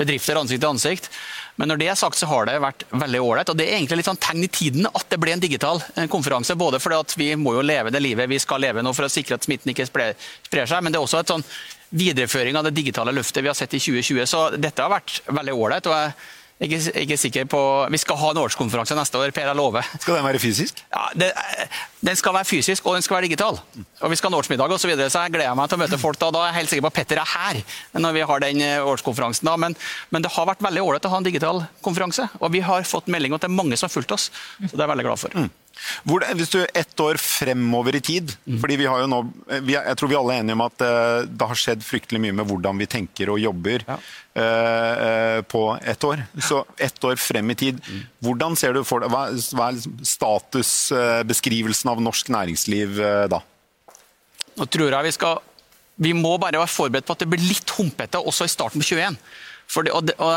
bedrifter 0.00 0.38
ansikt 0.40 0.62
til 0.62 0.70
ansikt. 0.70 1.10
Men 1.60 1.68
når 1.68 1.80
det 1.80 1.88
er 1.92 1.98
sagt, 1.98 2.16
så 2.16 2.28
har 2.30 2.46
det 2.48 2.54
vært 2.62 2.86
veldig 2.88 3.20
ålreit. 3.20 3.50
Og 3.52 3.58
det 3.58 3.66
er 3.66 3.76
egentlig 3.76 4.00
litt 4.00 4.08
sånn 4.08 4.20
tegn 4.22 4.46
i 4.46 4.52
tiden 4.52 4.88
at 4.88 5.10
det 5.12 5.18
ble 5.20 5.34
en 5.34 5.42
digital 5.42 5.82
eh, 5.96 6.06
konferanse. 6.08 6.56
Både 6.56 6.80
fordi 6.80 7.00
at 7.02 7.16
vi 7.20 7.28
må 7.36 7.56
jo 7.58 7.66
leve 7.66 7.92
det 7.92 8.00
livet 8.00 8.30
vi 8.30 8.38
skal 8.40 8.62
leve 8.64 8.84
nå 8.86 8.94
for 8.96 9.08
å 9.08 9.12
sikre 9.12 9.36
at 9.36 9.44
smitten 9.44 9.74
ikke 9.74 9.88
sprer 9.90 10.14
seg, 10.64 10.78
men 10.80 10.94
det 10.94 11.00
er 11.00 11.04
også 11.04 11.20
et 11.20 11.34
sånn 11.34 11.44
videreføring 11.90 12.56
av 12.56 12.64
det 12.68 12.76
digitale 12.78 13.12
løftet 13.12 13.42
vi 13.42 13.50
har 13.50 13.58
sett 13.58 13.74
i 13.76 13.82
2020. 13.82 14.22
Så 14.30 14.44
dette 14.56 14.86
har 14.86 14.94
vært 14.94 15.20
veldig 15.26 15.56
ålreit. 15.58 15.90
og 15.90 15.98
jeg 15.98 16.14
jeg 16.60 16.76
er 16.90 17.04
ikke 17.06 17.16
sikker 17.16 17.46
på 17.48 17.60
Vi 17.88 17.98
skal 18.02 18.18
ha 18.20 18.30
en 18.34 18.40
årskonferanse 18.42 18.96
neste 18.98 19.16
år, 19.16 19.30
Per, 19.32 19.46
jeg 19.48 19.56
lover. 19.56 19.86
Skal 20.02 20.18
den 20.18 20.26
være 20.26 20.40
fysisk? 20.42 20.82
Ja, 20.92 21.06
det, 21.16 21.30
Den 22.04 22.18
skal 22.20 22.34
være 22.36 22.44
fysisk, 22.44 22.84
og 22.84 22.98
den 22.98 23.04
skal 23.04 23.16
være 23.16 23.30
digital. 23.30 23.56
Og 24.00 24.10
Vi 24.12 24.18
skal 24.20 24.28
ha 24.28 24.34
en 24.34 24.40
årsmiddag 24.42 24.74
osv., 24.76 24.82
så, 24.82 24.90
videre, 24.90 25.08
så 25.12 25.24
jeg 25.24 25.38
gleder 25.38 25.56
meg 25.56 25.70
til 25.70 25.78
å 25.78 25.82
møte 25.84 26.00
folk 26.00 26.20
da. 26.20 26.28
Da 26.36 26.42
er 26.44 26.52
jeg 26.52 26.58
helt 26.58 26.74
sikker 26.74 26.84
på 26.84 26.92
at 26.92 26.98
Petter 27.00 27.22
er 27.22 27.32
her 27.32 27.62
når 27.96 28.16
vi 28.16 28.26
har 28.28 28.44
den 28.44 28.60
eh, 28.66 28.90
årskonferansen. 28.92 29.48
da. 29.48 29.56
Men, 29.56 29.76
men 30.12 30.24
det 30.24 30.34
har 30.36 30.48
vært 30.52 30.60
veldig 30.68 30.84
ålreit 30.84 31.08
å 31.08 31.14
ha 31.14 31.22
en 31.22 31.30
digital 31.30 31.64
konferanse. 31.80 32.28
Og 32.40 32.52
vi 32.52 32.60
har 32.64 32.84
fått 32.88 33.08
melding 33.08 33.32
om 33.32 33.40
at 33.40 33.46
det 33.46 33.50
er 33.50 33.56
mange 33.56 33.80
som 33.80 33.88
har 33.88 33.96
fulgt 33.96 34.12
oss. 34.16 34.28
Så 34.60 34.74
det 34.74 34.82
er 34.82 34.84
jeg 34.84 34.92
veldig 34.92 35.08
glad 35.08 35.24
for. 35.24 35.36
Mm. 35.36 35.48
Hvor, 36.04 36.24
hvis 36.36 36.52
du 36.52 36.58
Ett 36.76 37.00
år 37.02 37.18
fremover 37.20 37.96
i 37.96 38.02
tid 38.04 38.32
mm. 38.44 38.58
fordi 38.62 38.76
vi 38.82 38.88
har 38.90 39.02
jo 39.02 39.08
nå, 39.10 39.20
vi, 39.64 39.74
Jeg 39.76 39.98
tror 39.98 40.10
vi 40.12 40.18
alle 40.18 40.36
er 40.36 40.44
enige 40.44 40.56
om 40.58 40.64
at 40.64 40.84
uh, 40.84 41.26
det 41.26 41.48
har 41.50 41.60
skjedd 41.60 41.84
fryktelig 41.84 42.20
mye 42.22 42.36
med 42.40 42.48
hvordan 42.50 42.80
vi 42.80 42.88
tenker 42.90 43.32
og 43.32 43.40
jobber 43.42 43.84
ja. 43.86 43.96
uh, 43.96 44.40
uh, 44.40 45.40
på 45.50 45.62
ett 45.80 46.04
år. 46.06 46.24
Så 46.42 46.62
ett 46.78 47.04
år 47.04 47.20
frem 47.20 47.52
i 47.52 47.58
tid, 47.58 47.80
mm. 47.80 48.02
hvordan 48.26 48.58
ser 48.58 48.76
du 48.76 48.82
for 48.86 49.04
deg 49.04 49.12
Hva, 49.12 49.26
hva 49.56 49.68
er 49.68 49.78
liksom 49.78 49.96
statusbeskrivelsen 50.12 51.92
av 51.92 52.02
norsk 52.04 52.32
næringsliv 52.32 53.00
da? 53.32 53.40
Nå 54.58 54.66
tror 54.68 54.92
jeg 54.92 55.08
vi 55.08 55.14
skal 55.16 55.40
Vi 56.00 56.12
må 56.16 56.36
bare 56.40 56.60
være 56.60 56.72
forberedt 56.72 57.08
på 57.08 57.16
at 57.16 57.24
det 57.24 57.30
blir 57.30 57.42
litt 57.44 57.72
humpete 57.76 58.20
også 58.20 58.46
i 58.48 58.52
starten 58.52 58.82
på 58.82 58.92
21. 58.96 59.18
For 59.70 59.86
det, 59.86 59.92
og 59.94 60.06
det, 60.08 60.16
og 60.18 60.32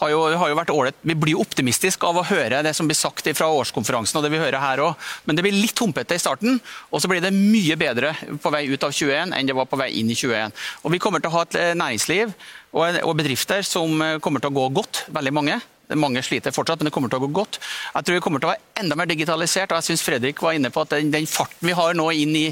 har 0.00 0.12
jo, 0.12 0.20
har 0.40 0.50
jo 0.50 0.56
vært 0.56 0.72
ålreit. 0.72 1.00
Vi 1.04 1.16
blir 1.18 1.36
jo 1.36 1.42
optimistiske 1.44 2.06
av 2.08 2.20
å 2.20 2.26
høre 2.26 2.62
det 2.64 2.72
som 2.76 2.88
blir 2.88 2.98
sagt 2.98 3.28
fra 3.36 3.50
årskonferansen 3.52 4.18
og 4.18 4.24
det 4.24 4.32
vi 4.32 4.40
hører 4.40 4.62
her 4.62 4.82
òg. 4.84 5.10
Men 5.28 5.36
det 5.36 5.44
blir 5.44 5.56
litt 5.56 5.78
humpete 5.80 6.16
i 6.16 6.22
starten, 6.22 6.60
og 6.90 7.02
så 7.02 7.10
blir 7.10 7.22
det 7.24 7.34
mye 7.36 7.76
bedre 7.80 8.14
på 8.40 8.52
vei 8.54 8.64
ut 8.70 8.86
av 8.86 8.94
21 8.96 9.36
enn 9.36 9.50
det 9.50 9.56
var 9.56 9.68
på 9.68 9.78
vei 9.80 9.90
inn 10.00 10.12
i 10.12 10.16
21. 10.16 10.56
Og 10.84 10.94
Vi 10.94 11.02
kommer 11.02 11.22
til 11.22 11.32
å 11.32 11.36
ha 11.38 11.44
et 11.46 11.58
eh, 11.60 11.74
næringsliv 11.78 12.32
og, 12.72 13.02
og 13.04 13.18
bedrifter 13.18 13.66
som 13.66 14.00
eh, 14.04 14.16
kommer 14.24 14.42
til 14.42 14.52
å 14.52 14.56
gå 14.56 14.70
godt. 14.80 15.04
Veldig 15.12 15.34
mange. 15.36 15.60
Mange 15.98 16.22
sliter 16.22 16.54
fortsatt, 16.54 16.80
men 16.80 16.88
det 16.88 16.94
kommer 16.94 17.10
til 17.10 17.18
å 17.18 17.26
gå 17.26 17.32
godt. 17.34 17.58
Jeg 17.96 18.06
tror 18.06 18.16
vi 18.16 18.22
kommer 18.24 18.42
til 18.42 18.50
å 18.50 18.52
være 18.52 18.82
enda 18.84 18.96
mer 18.96 19.10
digitalisert. 19.10 19.72
og 19.72 19.80
jeg 19.80 19.90
synes 19.90 20.06
Fredrik 20.06 20.42
var 20.42 20.54
inne 20.54 20.70
på 20.70 20.84
at 20.84 20.94
den, 20.94 21.10
den 21.10 21.26
farten 21.26 21.66
vi 21.66 21.74
har 21.76 21.98
nå 21.98 22.06
inn 22.14 22.36
i, 22.38 22.46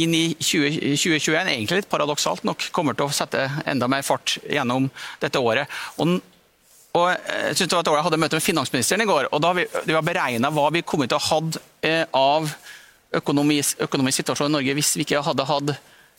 inn 0.00 0.16
i 0.16 0.24
20, 0.40 0.96
2021, 0.96 1.52
egentlig 1.52 1.82
litt 1.82 1.92
paradoksalt 1.92 2.46
nok, 2.48 2.70
kommer 2.72 2.96
til 2.96 3.10
å 3.10 3.14
sette 3.14 3.44
enda 3.68 3.90
mer 3.92 4.06
fart 4.06 4.38
gjennom 4.48 4.88
dette 5.20 5.42
året. 5.42 5.68
Og 6.00 6.16
og 6.92 7.06
jeg 7.08 7.56
synes 7.56 7.70
det 7.70 7.76
var 7.76 7.84
et 7.84 7.88
år 7.88 7.96
jeg 7.98 8.06
hadde 8.06 8.20
møte 8.20 8.36
med 8.36 8.44
finansministeren 8.44 9.02
i 9.04 9.08
går. 9.08 9.30
og 9.32 9.40
Da 9.40 9.52
vi, 9.56 9.64
vi 9.88 9.94
har 9.96 10.04
beregna 10.04 10.50
hva 10.52 10.66
vi 10.74 10.84
kom 10.84 11.04
til 11.06 11.16
å 11.16 11.22
ha 11.24 11.38
hatt 11.38 11.58
av 12.12 12.50
økonomisk, 13.16 13.80
økonomisk, 13.86 14.20
situasjon 14.20 14.52
i 14.52 14.56
Norge 14.58 14.76
hvis 14.76 14.92
vi 14.98 15.06
ikke 15.06 15.24
hadde 15.24 15.48
hatt 15.48 15.72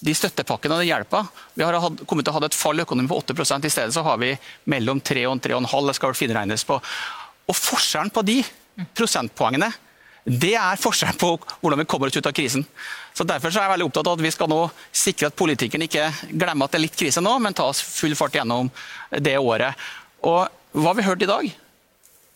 de 0.04 0.16
støttepakkene 0.18 0.76
og 0.76 0.82
den 0.82 0.90
hjelpa. 0.90 1.22
Vi 1.54 1.64
har 1.64 1.78
hatt, 1.80 2.02
kommet 2.10 2.26
til 2.26 2.34
å 2.34 2.40
ha 2.40 2.44
et 2.48 2.58
fall 2.58 2.82
i 2.82 2.84
økonomien 2.84 3.12
på 3.12 3.22
8 3.22 3.62
I 3.62 3.70
stedet 3.70 3.94
så 3.94 4.04
har 4.04 4.18
vi 4.18 4.34
mellom 4.66 5.00
3 5.00 5.28
og 5.30 5.40
3,5. 5.46 5.88
Det 5.88 5.96
skal 5.96 6.12
vel 6.12 6.20
finregnes 6.20 6.66
på. 6.68 6.80
Og 7.48 7.56
Forskjellen 7.56 8.12
på 8.14 8.26
de 8.26 8.42
prosentpoengene 8.98 9.72
det 10.24 10.54
er 10.56 10.80
forskjellen 10.80 11.18
på 11.20 11.34
hvordan 11.60 11.82
vi 11.82 11.86
kommer 11.92 12.08
oss 12.08 12.16
ut 12.16 12.28
av 12.30 12.32
krisen. 12.32 12.64
Så 13.14 13.26
Derfor 13.28 13.52
så 13.52 13.60
er 13.60 13.66
jeg 13.68 13.74
veldig 13.74 13.88
opptatt 13.90 14.08
av 14.08 14.16
at 14.16 14.24
vi 14.24 14.32
skal 14.32 14.48
nå 14.48 14.60
sikre 14.96 15.28
at 15.28 15.36
politikerne 15.36 15.90
ikke 15.90 16.06
glemmer 16.32 16.66
at 16.66 16.72
det 16.72 16.80
er 16.80 16.86
litt 16.86 17.00
krise 17.00 17.20
nå, 17.22 17.34
men 17.44 17.54
ta 17.54 17.66
oss 17.68 17.82
full 17.84 18.16
fart 18.16 18.38
gjennom 18.40 18.72
det 19.20 19.36
året. 19.36 19.76
Og 20.24 20.48
hva 20.74 20.90
har 20.90 20.98
vi 20.98 21.06
hørt 21.06 21.22
i 21.22 21.30
dag? 21.30 21.50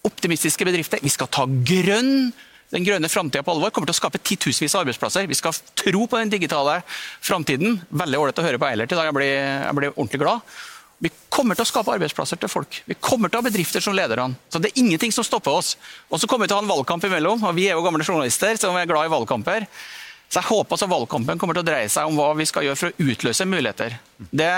Optimistiske 0.05 0.65
bedrifter. 0.67 1.01
Vi 1.01 1.11
skal 1.11 1.29
ta 1.33 1.47
grønn, 1.47 2.31
den 2.73 2.85
grønne 2.85 3.09
framtida 3.09 3.43
på 3.43 3.55
alvor. 3.55 3.73
kommer 3.73 3.89
til 3.89 3.97
å 3.97 4.01
skape 4.01 4.21
titusenvis 4.21 4.75
av 4.75 4.85
arbeidsplasser. 4.85 5.27
Vi 5.27 5.37
skal 5.39 5.57
tro 5.75 6.05
på 6.05 6.19
den 6.21 6.29
digitale 6.29 6.81
framtiden. 7.25 7.79
Veldig 7.89 8.19
ålreit 8.21 8.41
å 8.41 8.45
høre 8.45 8.61
på 8.61 8.69
Eilert 8.69 8.93
i 8.93 8.99
dag. 8.99 9.09
Jeg 9.09 9.17
blir, 9.17 9.33
jeg 9.65 9.77
blir 9.79 9.93
ordentlig 9.95 10.21
glad. 10.21 10.57
Vi 10.97 11.11
kommer 11.29 11.57
til 11.57 11.65
å 11.65 11.69
skape 11.69 11.93
arbeidsplasser 11.93 12.39
til 12.41 12.49
folk. 12.49 12.79
Vi 12.89 12.97
kommer 12.97 13.29
til 13.29 13.37
å 13.37 13.43
ha 13.43 13.49
bedrifter 13.49 13.83
som 13.83 13.93
lederne. 13.97 14.37
Så 14.49 14.61
det 14.61 14.71
er 14.71 14.81
ingenting 14.81 15.13
som 15.13 15.25
stopper 15.25 15.59
oss. 15.59 15.75
Og 16.09 16.21
så 16.21 16.29
kommer 16.29 16.45
vi 16.45 16.53
til 16.53 16.57
å 16.57 16.61
ha 16.61 16.65
en 16.65 16.71
valgkamp 16.71 17.05
imellom, 17.05 17.43
og 17.45 17.57
vi 17.57 17.67
er 17.69 17.77
jo 17.77 17.85
gamle 17.85 18.05
journalister 18.05 18.57
som 18.57 18.77
er 18.77 18.89
glad 18.89 19.05
i 19.05 19.13
valgkamper. 19.13 19.67
Så 20.27 20.41
jeg 20.41 20.49
håper 20.49 20.75
at 20.75 20.89
valgkampen 20.91 21.39
kommer 21.39 21.55
til 21.55 21.63
å 21.63 21.67
dreie 21.69 21.89
seg 21.91 22.09
om 22.09 22.17
hva 22.17 22.31
vi 22.35 22.47
skal 22.49 22.65
gjøre 22.65 22.79
for 22.79 22.89
å 22.89 23.11
utløse 23.13 23.45
muligheter. 23.47 23.99
Det 24.17 24.49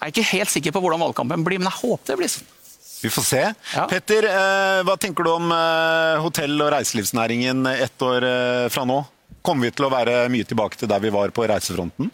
er 0.00 0.12
ikke 0.12 0.30
helt 0.32 0.52
sikker 0.52 0.74
på 0.74 0.82
hvordan 0.82 1.02
valgkampen 1.02 1.44
blir, 1.46 1.60
men 1.60 1.70
jeg 1.70 1.80
håper 1.82 2.12
det 2.12 2.18
blir 2.20 2.32
sånn. 2.32 2.56
Vi 3.00 3.08
får 3.08 3.24
se. 3.24 3.42
Ja. 3.74 3.86
Petter, 3.88 4.26
eh, 4.28 4.82
hva 4.84 4.96
tenker 5.00 5.24
du 5.24 5.30
om 5.32 5.52
eh, 5.54 6.20
hotell- 6.20 6.60
og 6.60 6.72
reiselivsnæringen 6.74 7.64
ett 7.72 8.02
år 8.04 8.26
eh, 8.28 8.68
fra 8.72 8.84
nå? 8.84 9.00
Kommer 9.40 9.70
vi 9.70 9.72
til 9.72 9.86
å 9.88 9.92
være 9.92 10.26
mye 10.28 10.44
tilbake 10.44 10.76
til 10.76 10.90
der 10.90 11.00
vi 11.00 11.12
var 11.14 11.32
på 11.32 11.46
reisefronten? 11.48 12.10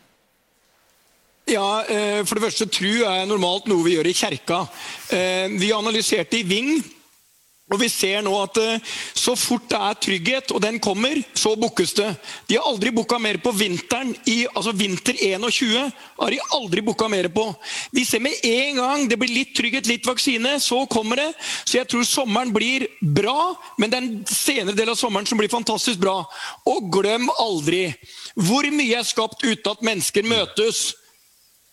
Ja, 1.47 1.83
For 2.27 2.39
det 2.39 2.43
første, 2.43 2.67
tru 2.71 3.05
er 3.07 3.27
normalt 3.27 3.69
noe 3.71 3.85
vi 3.87 3.93
gjør 3.95 4.09
i 4.11 4.15
kjerka. 4.19 4.65
Vi 5.55 5.69
analyserte 5.75 6.41
i 6.41 6.47
Ving 6.47 6.73
og 7.67 7.81
Vi 7.81 7.89
ser 7.91 8.21
nå 8.23 8.31
at 8.39 8.59
eh, 8.63 8.83
så 9.19 9.33
fort 9.35 9.65
det 9.67 9.79
er 9.83 9.97
trygghet, 9.99 10.53
og 10.55 10.61
den 10.63 10.77
kommer, 10.79 11.19
så 11.35 11.57
bookes 11.59 11.97
det. 11.99 12.13
De 12.47 12.55
har 12.55 12.69
aldri 12.69 12.93
booka 12.95 13.19
mer 13.19 13.41
på 13.43 13.51
vinteren. 13.59 14.13
I, 14.31 14.45
altså 14.53 14.71
Vinter 14.71 15.19
21 15.19 15.89
har 15.91 16.31
de 16.31 16.39
aldri 16.55 16.85
booka 16.87 17.09
mer 17.11 17.27
på. 17.35 17.49
Vi 17.91 18.05
ser 18.07 18.23
med 18.23 18.39
en 18.47 18.79
gang 18.79 19.09
det 19.11 19.19
blir 19.19 19.35
litt 19.35 19.51
trygghet, 19.59 19.91
litt 19.91 20.07
vaksine, 20.07 20.61
så 20.63 20.85
kommer 20.87 21.19
det. 21.19 21.27
Så 21.65 21.81
jeg 21.81 21.91
tror 21.91 22.07
sommeren 22.07 22.55
blir 22.55 22.87
bra, 23.03 23.57
men 23.81 23.91
det 23.91 23.99
er 23.99 24.07
en 24.07 24.21
senere 24.31 24.77
del 24.79 24.95
av 24.95 25.01
sommeren 25.01 25.27
som 25.27 25.43
blir 25.43 25.51
fantastisk 25.51 25.99
bra. 26.05 26.21
Og 26.71 26.87
glem 26.95 27.27
aldri 27.35 27.89
hvor 28.37 28.69
mye 28.71 29.01
er 29.01 29.11
skapt 29.11 29.43
uten 29.43 29.75
at 29.75 29.83
mennesker 29.91 30.23
møtes. 30.23 30.93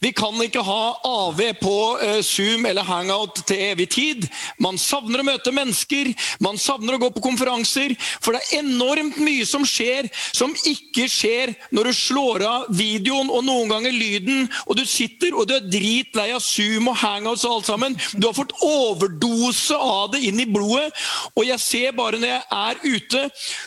Vi 0.04 0.12
kan 0.12 0.36
ikke 0.44 0.60
ha 0.68 0.98
AV 1.08 1.40
på 1.62 1.76
uh, 2.02 2.20
Zoom 2.26 2.66
eller 2.68 2.84
Hangout 2.84 3.40
til 3.48 3.62
evig 3.70 3.88
tid. 3.94 4.26
Man 4.60 4.76
savner 4.82 5.22
å 5.22 5.28
møte 5.28 5.54
mennesker, 5.56 6.10
man 6.44 6.60
savner 6.60 6.98
å 6.98 7.02
gå 7.06 7.10
på 7.16 7.24
konferanser. 7.24 7.94
For 8.20 8.36
det 8.36 8.42
er 8.44 8.66
enormt 8.66 9.20
mye 9.24 9.46
som 9.48 9.64
skjer 9.68 10.10
som 10.36 10.52
ikke 10.68 11.08
skjer 11.12 11.54
når 11.72 11.88
du 11.90 11.94
slår 11.96 12.44
av 12.48 12.66
videoen 12.76 13.32
og 13.32 13.46
noen 13.48 13.72
ganger 13.72 13.96
lyden, 13.96 14.50
og 14.68 14.76
du 14.80 14.84
sitter 14.90 15.38
og 15.38 15.48
du 15.48 15.56
er 15.56 15.70
dritlei 15.72 16.30
av 16.36 16.44
Zoom 16.44 16.92
og 16.92 17.00
Hangouts 17.00 17.46
og 17.48 17.60
alt 17.60 17.72
sammen. 17.72 17.96
Du 18.18 18.28
har 18.28 18.36
fått 18.36 18.56
overdose 18.60 19.78
av 19.78 20.12
det 20.18 20.24
inn 20.28 20.44
i 20.44 20.50
blodet. 20.50 20.92
Og 21.38 21.48
jeg 21.48 21.64
ser 21.64 21.96
bare 21.96 22.20
når 22.20 22.34
jeg 22.34 22.44
er 22.60 22.84
ute 22.84 23.22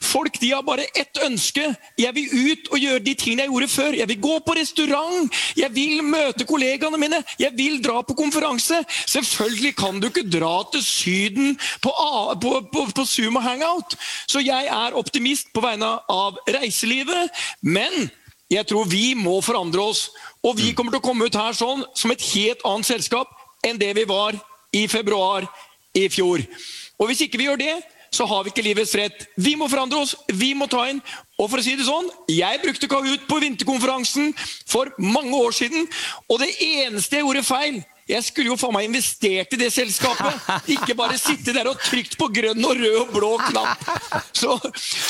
Folk 0.04 0.36
de 0.40 0.50
har 0.52 0.64
bare 0.66 0.84
ett 0.98 1.18
ønske. 1.24 1.62
Jeg 1.98 2.14
vil 2.16 2.52
ut 2.52 2.68
og 2.72 2.80
gjøre 2.80 3.02
de 3.04 3.14
tingene 3.18 3.46
jeg 3.46 3.52
gjorde 3.52 3.72
før. 3.72 3.96
Jeg 3.96 4.08
vil 4.10 4.20
gå 4.22 4.34
på 4.44 4.56
restaurant. 4.58 5.40
Jeg 5.56 5.72
vil 5.74 6.02
møte 6.04 6.25
møte 6.26 6.46
kollegaene 6.48 7.00
mine. 7.00 7.22
Jeg 7.40 7.54
vil 7.56 7.80
dra 7.84 8.02
på 8.02 8.16
konferanse. 8.18 8.82
Selvfølgelig 9.06 9.74
kan 9.78 10.00
du 10.00 10.10
ikke 10.10 10.26
dra 10.28 10.60
til 10.72 10.84
Syden 10.84 11.56
på, 11.82 11.92
på, 12.42 12.52
på, 12.72 12.86
på 12.94 13.06
og 13.06 13.42
Hangout. 13.42 13.96
Så 14.28 14.42
jeg 14.44 14.68
er 14.70 14.98
optimist 14.98 15.52
på 15.54 15.62
vegne 15.64 15.96
av 16.10 16.38
reiselivet. 16.48 17.30
Men 17.62 18.10
jeg 18.50 18.66
tror 18.66 18.86
vi 18.90 19.14
må 19.18 19.40
forandre 19.40 19.82
oss. 19.82 20.08
Og 20.42 20.58
vi 20.58 20.72
kommer 20.72 20.94
til 20.94 21.02
å 21.02 21.06
komme 21.06 21.26
ut 21.26 21.38
her 21.38 21.56
sånn 21.56 21.84
som 21.94 22.12
et 22.14 22.22
helt 22.34 22.62
annet 22.66 22.90
selskap 22.92 23.32
enn 23.66 23.80
det 23.80 23.92
vi 23.98 24.06
var 24.06 24.36
i 24.76 24.86
februar 24.90 25.46
i 25.96 26.06
fjor. 26.12 26.42
Og 27.00 27.10
hvis 27.10 27.24
ikke 27.26 27.40
vi 27.40 27.48
gjør 27.48 27.60
det, 27.60 27.74
så 28.16 28.26
har 28.28 28.44
vi 28.44 28.52
ikke 28.52 28.64
livets 28.64 28.94
rett. 28.96 29.26
Vi 29.36 29.54
må 29.58 29.68
forandre 29.68 30.00
oss, 30.00 30.14
vi 30.32 30.54
må 30.56 30.68
ta 30.70 30.86
inn. 30.90 31.02
Og 31.36 31.50
for 31.52 31.60
å 31.60 31.64
si 31.64 31.74
det 31.76 31.84
sånn, 31.84 32.08
Jeg 32.32 32.62
brukte 32.62 32.88
Kahoot 32.88 33.26
på 33.28 33.40
vinterkonferansen 33.42 34.32
for 34.66 34.88
mange 34.98 35.36
år 35.36 35.52
siden, 35.52 35.84
og 36.30 36.40
det 36.40 36.54
eneste 36.62 37.18
jeg 37.18 37.26
gjorde 37.26 37.44
feil 37.44 37.82
Jeg 38.08 38.22
skulle 38.22 38.52
jo 38.52 38.56
faen 38.56 38.72
meg 38.72 38.86
investert 38.86 39.52
i 39.52 39.58
det 39.58 39.68
selskapet. 39.74 40.36
Ikke 40.76 40.94
bare 40.94 41.18
sitte 41.18 41.50
der 41.52 41.66
og 41.66 41.80
trykt 41.82 42.14
på 42.16 42.28
grønn 42.30 42.62
og 42.62 42.76
rød 42.78 42.98
og 43.00 43.08
blå 43.10 43.30
knapp. 43.48 43.82
Så, 44.30 44.54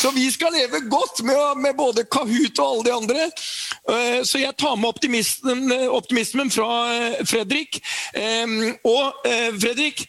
så 0.01 0.13
vi 0.17 0.25
skal 0.33 0.55
leve 0.57 0.81
godt 0.89 1.21
med, 1.21 1.61
med, 1.61 1.77
både 1.77 2.07
Kahoot 2.09 2.57
og 2.57 2.71
alle 2.71 2.87
de 2.87 2.95
andre. 2.97 3.27
Eh, 3.93 4.23
så 4.25 4.41
jeg 4.41 4.57
tar 4.57 4.79
med 4.81 4.89
optimismen, 4.89 5.77
optimismen 5.93 6.49
fra 6.55 6.71
eh, 6.95 7.21
Fredrik. 7.29 7.83
Og 8.89 9.29
Fredrik, 9.61 10.07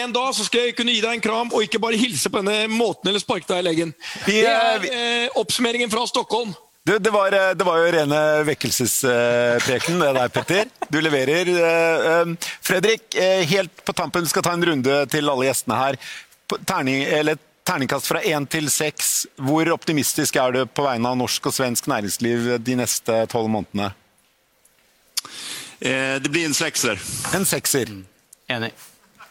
en 0.00 0.12
dag 0.12 0.34
så 0.34 0.46
skal 0.46 0.68
jeg 0.68 0.76
kunne 0.78 0.94
gi 0.94 1.02
deg 1.04 1.18
en 1.18 1.24
kram 1.24 1.52
og 1.52 1.64
ikke 1.64 1.80
bare 1.82 2.00
hilse 2.00 2.32
på 2.32 2.40
denne 2.40 2.66
måten 2.72 3.10
eller 3.10 3.20
sparke 3.20 3.48
deg 3.50 3.60
i 3.60 3.66
leggen. 3.68 3.96
Det 4.24 4.44
er 4.48 5.32
oppsummeringen 5.36 5.92
fra 5.92 6.06
Stockholm. 6.08 6.54
Du, 6.84 6.98
det, 6.98 7.10
var, 7.10 7.32
eh, 7.32 7.54
det, 7.54 7.64
var, 7.64 7.78
jo 7.78 7.90
rene 7.94 8.20
vekkelsespreken, 8.42 10.00
det 10.02 10.08
der, 10.16 10.32
Petter. 10.34 10.70
Du 10.90 10.98
leverer. 10.98 11.46
Eh, 11.46 12.08
eh, 12.10 12.50
Fredrik, 12.60 13.14
helt 13.46 13.84
på 13.84 13.94
tampen, 13.94 14.26
vi 14.26 14.32
skal 14.32 14.42
ta 14.42 14.56
en 14.56 14.66
runde 14.66 14.96
til 15.12 15.30
alle 15.30 15.46
gjestene 15.46 15.78
her. 15.78 15.98
Terning, 16.66 17.04
eller, 17.06 17.38
terningkast 17.62 18.10
fra 18.10 18.24
én 18.26 18.48
til 18.50 18.66
seks. 18.66 19.12
Hvor 19.38 19.70
optimistisk 19.76 20.40
er 20.42 20.56
du 20.56 20.64
på 20.66 20.82
vegne 20.88 21.14
av 21.14 21.20
norsk 21.22 21.46
og 21.46 21.54
svensk 21.54 21.86
næringsliv 21.86 22.56
de 22.58 22.78
neste 22.82 23.24
tolv 23.30 23.50
månedene? 23.52 23.92
det 25.82 26.30
blir 26.30 26.46
en 26.46 26.54
sekser. 26.54 26.98
En 27.34 27.42
sekser. 27.46 27.88
Mm. 27.90 28.04
Enig. 28.54 28.70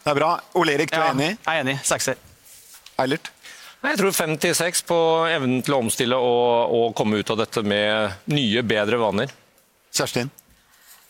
Det 0.02 0.10
er 0.10 0.18
bra. 0.18 0.32
Ole 0.58 0.74
Erik, 0.74 0.90
du 0.90 0.98
er 0.98 1.12
enig? 1.12 1.30
Jeg 1.38 1.52
er 1.54 1.62
enig. 1.62 1.76
Sekser. 1.86 2.18
Eilert? 3.02 3.30
Jeg 3.82 3.98
tror 3.98 4.14
fem 4.14 4.36
til 4.38 4.54
seks 4.54 4.84
på 4.86 4.96
evnen 5.30 5.62
til 5.66 5.74
å 5.74 5.80
omstille 5.82 6.18
og, 6.18 6.74
og 6.74 6.84
komme 6.98 7.18
ut 7.18 7.32
av 7.34 7.40
dette 7.42 7.64
med 7.66 8.28
nye, 8.30 8.62
bedre 8.66 8.98
vaner. 9.00 9.32
Kjerstin? 9.94 10.30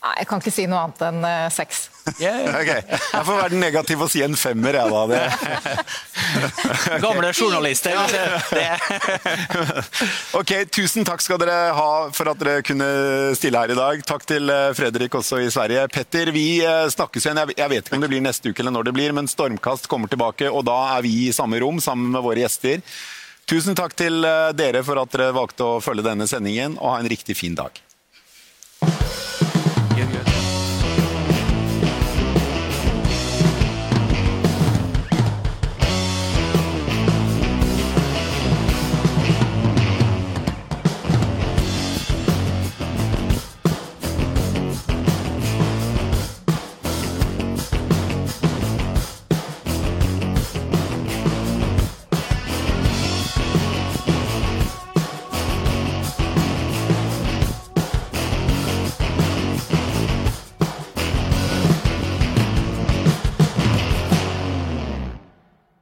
Nei, 0.03 0.17
Jeg 0.19 0.27
kan 0.27 0.41
ikke 0.41 0.51
si 0.51 0.65
noe 0.67 0.81
annet 0.83 0.99
enn 1.07 1.23
uh, 1.23 1.47
seks. 1.53 1.85
Yeah. 2.19 2.51
Okay. 2.59 2.81
Jeg 2.91 3.23
får 3.23 3.37
være 3.37 3.51
den 3.53 3.61
negative 3.63 4.03
og 4.03 4.09
si 4.11 4.19
en 4.25 4.35
femmer, 4.35 4.75
jeg 4.75 4.91
da. 4.91 5.03
Det. 5.07 5.23
Gamle 7.05 7.29
journalister. 7.31 7.95
ok, 10.39 10.51
Tusen 10.75 11.07
takk 11.07 11.23
skal 11.23 11.39
dere 11.39 11.71
ha 11.77 11.87
for 12.11 12.33
at 12.33 12.41
dere 12.41 12.65
kunne 12.67 12.89
stille 13.39 13.61
her 13.63 13.71
i 13.71 13.77
dag. 13.79 14.03
Takk 14.09 14.27
til 14.27 14.51
eh, 14.51 14.73
Fredrik 14.75 15.15
også 15.15 15.39
i 15.45 15.47
Sverige. 15.53 15.87
Petter, 15.93 16.33
vi 16.35 16.59
eh, 16.65 16.89
snakkes 16.91 17.29
igjen. 17.29 17.39
Jeg 17.55 17.71
vet 17.71 17.87
ikke 17.87 17.95
om 18.01 18.03
det 18.03 18.11
blir 18.11 18.27
neste 18.27 18.51
uke 18.51 18.59
eller 18.65 18.75
når 18.75 18.89
det 18.89 18.95
blir, 18.99 19.15
men 19.15 19.31
Stormkast 19.31 19.87
kommer 19.91 20.11
tilbake, 20.11 20.51
og 20.51 20.67
da 20.67 20.75
er 20.97 21.07
vi 21.07 21.13
i 21.29 21.33
samme 21.35 21.63
rom 21.63 21.79
sammen 21.83 22.11
med 22.11 22.25
våre 22.27 22.43
gjester. 22.43 22.83
Tusen 23.47 23.75
takk 23.79 23.95
til 23.99 24.23
dere 24.55 24.83
for 24.83 24.99
at 24.99 25.15
dere 25.15 25.31
valgte 25.35 25.67
å 25.67 25.81
følge 25.83 26.03
denne 26.03 26.27
sendingen, 26.27 26.75
og 26.81 26.97
ha 26.97 26.99
en 26.99 27.11
riktig 27.11 27.39
fin 27.39 27.55
dag. 27.55 27.79